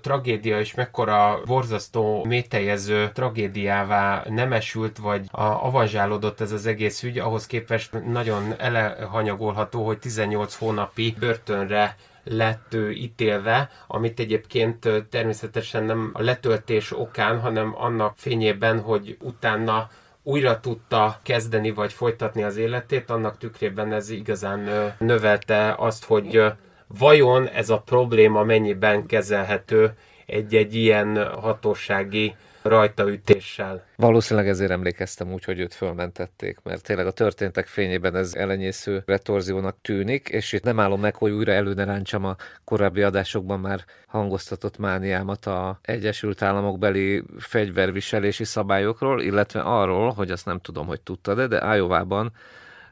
tragédia 0.00 0.60
és 0.60 0.74
mekkora 0.74 1.40
borzasztó 1.46 2.24
mételjező 2.24 3.10
tragédiává 3.12 4.22
nemesült, 4.28 4.98
vagy 4.98 5.26
a, 5.30 5.42
avanzsálódott 5.42 6.40
ez 6.40 6.52
az 6.52 6.66
egész 6.66 7.02
ügy, 7.02 7.18
ahhoz 7.18 7.46
képest 7.46 8.04
nagyon 8.06 8.54
elehanyagolható, 8.58 9.86
hogy 9.86 9.98
18 9.98 10.54
hónapi 10.54 11.14
börtönre 11.18 11.96
lett 12.24 12.74
ő 12.74 12.90
ítélve, 12.90 13.70
amit 13.86 14.20
egyébként 14.20 14.88
természetesen 15.10 15.84
nem 15.84 16.10
a 16.12 16.22
letöltés 16.22 16.92
okán, 16.92 17.40
hanem 17.40 17.74
annak 17.76 18.14
fényében, 18.16 18.80
hogy 18.80 19.16
utána 19.20 19.88
újra 20.22 20.60
tudta 20.60 21.18
kezdeni 21.22 21.70
vagy 21.70 21.92
folytatni 21.92 22.42
az 22.42 22.56
életét, 22.56 23.10
annak 23.10 23.38
tükrében 23.38 23.92
ez 23.92 24.10
igazán 24.10 24.94
növelte 24.98 25.74
azt, 25.78 26.04
hogy 26.04 26.42
vajon 26.86 27.48
ez 27.48 27.70
a 27.70 27.78
probléma 27.78 28.42
mennyiben 28.42 29.06
kezelhető 29.06 29.92
egy-egy 30.26 30.74
ilyen 30.74 31.32
hatósági 31.40 32.34
rajtaütéssel. 32.64 33.84
Valószínűleg 33.96 34.48
ezért 34.48 34.70
emlékeztem 34.70 35.32
úgy, 35.32 35.44
hogy 35.44 35.58
őt 35.58 35.74
fölmentették, 35.74 36.58
mert 36.62 36.82
tényleg 36.82 37.06
a 37.06 37.10
történtek 37.10 37.66
fényében 37.66 38.16
ez 38.16 38.34
elenyésző 38.34 39.02
retorziónak 39.06 39.76
tűnik, 39.82 40.28
és 40.28 40.52
itt 40.52 40.62
nem 40.62 40.80
állom 40.80 41.00
meg, 41.00 41.14
hogy 41.14 41.32
újra 41.32 41.52
előne 41.52 42.02
a 42.12 42.36
korábbi 42.64 43.02
adásokban 43.02 43.60
már 43.60 43.84
hangoztatott 44.06 44.78
mániámat 44.78 45.46
a 45.46 45.78
Egyesült 45.82 46.42
Államok 46.42 46.78
beli 46.78 47.24
fegyverviselési 47.38 48.44
szabályokról, 48.44 49.22
illetve 49.22 49.60
arról, 49.60 50.10
hogy 50.12 50.30
azt 50.30 50.46
nem 50.46 50.58
tudom, 50.58 50.86
hogy 50.86 51.00
tudtad 51.00 51.44
de 51.44 51.76
Iowa-ban 51.76 52.32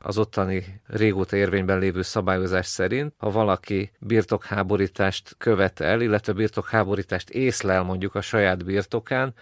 az 0.03 0.19
ottani 0.19 0.81
régóta 0.87 1.37
érvényben 1.37 1.79
lévő 1.79 2.03
szabályozás 2.03 2.67
szerint, 2.67 3.15
ha 3.17 3.31
valaki 3.31 3.91
birtokháborítást 3.99 5.35
követel, 5.39 6.01
illetve 6.01 6.33
birtokháborítást 6.33 7.31
észlel 7.31 7.83
mondjuk 7.83 8.15
a 8.15 8.21
saját 8.21 8.65
birtokán, 8.65 9.35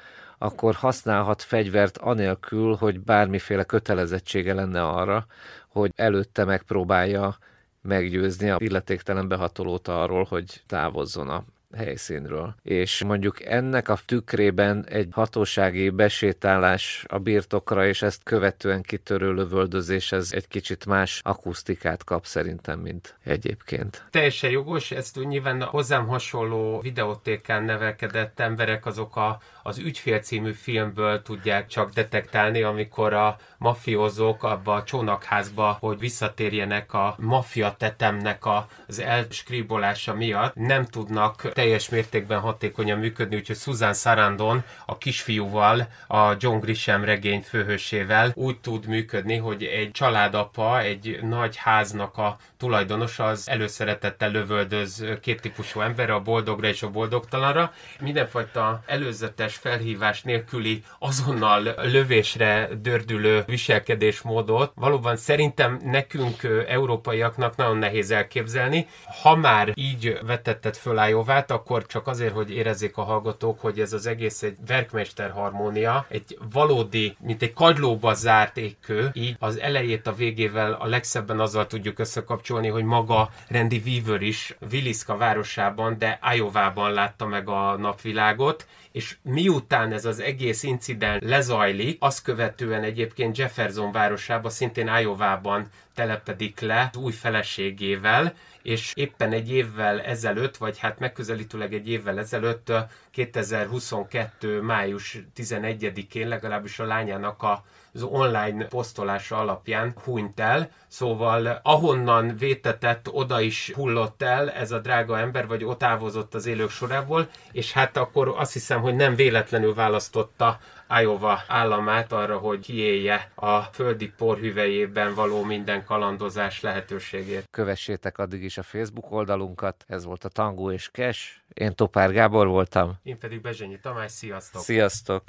akkor 0.42 0.74
használhat 0.74 1.42
fegyvert 1.42 1.98
anélkül, 1.98 2.74
hogy 2.74 3.00
bármiféle 3.00 3.64
kötelezettsége 3.64 4.54
lenne 4.54 4.82
arra, 4.82 5.26
hogy 5.68 5.92
előtte 5.96 6.44
megpróbálja 6.44 7.38
meggyőzni 7.82 8.50
a 8.50 8.56
illetéktelen 8.58 9.28
behatolót 9.28 9.88
arról, 9.88 10.24
hogy 10.24 10.62
távozzon 10.66 11.28
a 11.28 11.44
helyszínről. 11.76 12.54
És 12.62 13.04
mondjuk 13.04 13.44
ennek 13.44 13.88
a 13.88 13.98
tükrében 14.04 14.86
egy 14.88 15.08
hatósági 15.10 15.90
besétálás 15.90 17.04
a 17.08 17.18
birtokra, 17.18 17.86
és 17.86 18.02
ezt 18.02 18.22
követően 18.22 18.82
kitörő 18.82 19.32
lövöldözés, 19.32 20.12
ez 20.12 20.28
egy 20.32 20.48
kicsit 20.48 20.86
más 20.86 21.20
akusztikát 21.24 22.04
kap 22.04 22.26
szerintem, 22.26 22.78
mint 22.78 23.16
egyébként. 23.24 24.04
Teljesen 24.10 24.50
jogos, 24.50 24.90
ezt 24.90 25.24
nyilván 25.24 25.60
a 25.60 25.64
hozzám 25.64 26.06
hasonló 26.06 26.80
videótékán 26.80 27.64
nevelkedett 27.64 28.40
emberek 28.40 28.86
azok 28.86 29.16
a, 29.16 29.40
az 29.62 29.78
Ügyfél 29.78 30.18
című 30.18 30.52
filmből 30.52 31.22
tudják 31.22 31.66
csak 31.66 31.90
detektálni, 31.92 32.62
amikor 32.62 33.12
a 33.12 33.38
mafiózók 33.58 34.42
abba 34.42 34.74
a 34.74 34.82
csónakházba, 34.82 35.76
hogy 35.80 35.98
visszatérjenek 35.98 36.92
a 36.92 37.14
maffia 37.18 37.74
tetemnek 37.78 38.42
az 38.86 38.98
elskribolása 38.98 40.14
miatt, 40.14 40.54
nem 40.54 40.84
tudnak 40.84 41.52
teljes 41.52 41.88
mértékben 41.88 42.40
hatékonyan 42.40 42.98
működni, 42.98 43.36
úgyhogy 43.36 43.56
Susan 43.56 43.94
Sarandon 43.94 44.62
a 44.86 44.98
kisfiúval, 44.98 45.88
a 46.06 46.34
John 46.38 46.60
Grisham 46.60 47.04
regény 47.04 47.42
főhősével 47.42 48.32
úgy 48.34 48.60
tud 48.60 48.86
működni, 48.86 49.36
hogy 49.36 49.64
egy 49.64 49.90
családapa, 49.90 50.80
egy 50.80 51.18
nagy 51.22 51.56
háznak 51.56 52.16
a 52.18 52.36
tulajdonosa 52.56 53.24
az 53.24 53.48
előszeretettel 53.48 54.30
lövöldöz 54.30 55.04
két 55.20 55.40
típusú 55.40 55.80
emberre, 55.80 56.14
a 56.14 56.20
boldogra 56.20 56.68
és 56.68 56.82
a 56.82 56.90
boldogtalanra. 56.90 57.72
Mindenfajta 58.00 58.82
előzetes 58.86 59.49
felhívás 59.56 60.22
nélküli 60.22 60.82
azonnal 60.98 61.74
lövésre 61.82 62.68
dördülő 62.82 63.42
viselkedésmódot. 63.46 64.72
Valóban 64.74 65.16
szerintem 65.16 65.80
nekünk, 65.84 66.42
európaiaknak 66.68 67.56
nagyon 67.56 67.76
nehéz 67.76 68.10
elképzelni. 68.10 68.86
Ha 69.22 69.36
már 69.36 69.72
így 69.74 70.18
vetetted 70.26 70.76
föl 70.76 70.98
Ájóvát, 70.98 71.50
akkor 71.50 71.86
csak 71.86 72.06
azért, 72.06 72.32
hogy 72.32 72.50
érezzék 72.50 72.96
a 72.96 73.02
hallgatók, 73.02 73.60
hogy 73.60 73.80
ez 73.80 73.92
az 73.92 74.06
egész 74.06 74.42
egy 74.42 74.56
verkmester 74.66 75.30
harmónia, 75.30 76.06
egy 76.08 76.38
valódi, 76.52 77.16
mint 77.20 77.42
egy 77.42 77.52
kagylóba 77.52 78.14
zárt 78.14 78.56
égkő, 78.56 79.10
így 79.12 79.36
az 79.38 79.58
elejét 79.58 80.06
a 80.06 80.14
végével 80.14 80.72
a 80.72 80.86
legszebben 80.86 81.40
azzal 81.40 81.66
tudjuk 81.66 81.98
összekapcsolni, 81.98 82.68
hogy 82.68 82.84
maga 82.84 83.30
Randy 83.48 83.82
Weaver 83.86 84.22
is 84.22 84.56
Williska 84.72 85.16
városában, 85.16 85.98
de 85.98 86.18
Iowa-ban 86.34 86.92
látta 86.92 87.26
meg 87.26 87.48
a 87.48 87.76
napvilágot, 87.76 88.66
és 88.92 89.16
miután 89.22 89.92
ez 89.92 90.04
az 90.04 90.20
egész 90.20 90.62
incidens 90.62 91.20
lezajlik, 91.24 91.96
azt 92.00 92.22
követően 92.22 92.82
egyébként 92.82 93.38
Jefferson 93.38 93.92
városába, 93.92 94.48
szintén 94.48 94.90
Iowa-ban 95.00 95.68
telepedik 95.94 96.60
le 96.60 96.90
új 96.98 97.12
feleségével, 97.12 98.34
és 98.62 98.92
éppen 98.94 99.32
egy 99.32 99.52
évvel 99.52 100.00
ezelőtt, 100.00 100.56
vagy 100.56 100.78
hát 100.78 100.98
megközelítőleg 100.98 101.74
egy 101.74 101.88
évvel 101.88 102.18
ezelőtt, 102.18 102.72
2022. 103.10 104.60
május 104.60 105.18
11-én 105.36 106.28
legalábbis 106.28 106.78
a 106.78 106.84
lányának 106.84 107.42
a 107.42 107.64
az 107.92 108.02
online 108.02 108.66
posztolása 108.66 109.38
alapján 109.38 109.94
hunyt 110.04 110.40
el, 110.40 110.70
szóval 110.88 111.60
ahonnan 111.62 112.36
vétetett, 112.36 113.08
oda 113.12 113.40
is 113.40 113.72
hullott 113.74 114.22
el 114.22 114.50
ez 114.50 114.72
a 114.72 114.78
drága 114.78 115.18
ember, 115.18 115.46
vagy 115.46 115.64
ott 115.64 115.78
távozott 115.78 116.34
az 116.34 116.46
élők 116.46 116.70
sorából, 116.70 117.28
és 117.52 117.72
hát 117.72 117.96
akkor 117.96 118.34
azt 118.36 118.52
hiszem, 118.52 118.80
hogy 118.80 118.94
nem 118.94 119.14
véletlenül 119.14 119.74
választotta 119.74 120.58
Iowa 121.00 121.42
államát 121.46 122.12
arra, 122.12 122.38
hogy 122.38 122.60
kiélje 122.60 123.30
a 123.34 123.60
földi 123.60 124.08
porhüvejében 124.16 125.14
való 125.14 125.44
minden 125.44 125.84
kalandozás 125.84 126.60
lehetőségét. 126.60 127.48
Kövessétek 127.50 128.18
addig 128.18 128.42
is 128.42 128.58
a 128.58 128.62
Facebook 128.62 129.12
oldalunkat, 129.12 129.84
ez 129.86 130.04
volt 130.04 130.24
a 130.24 130.28
Tango 130.28 130.72
és 130.72 130.90
Cash, 130.92 131.20
én 131.54 131.74
Topár 131.74 132.12
Gábor 132.12 132.46
voltam. 132.46 132.98
Én 133.02 133.18
pedig 133.18 133.40
Bezsenyi 133.40 133.78
Tamás, 133.78 134.12
sziasztok! 134.12 134.62
Sziasztok! 134.62 135.22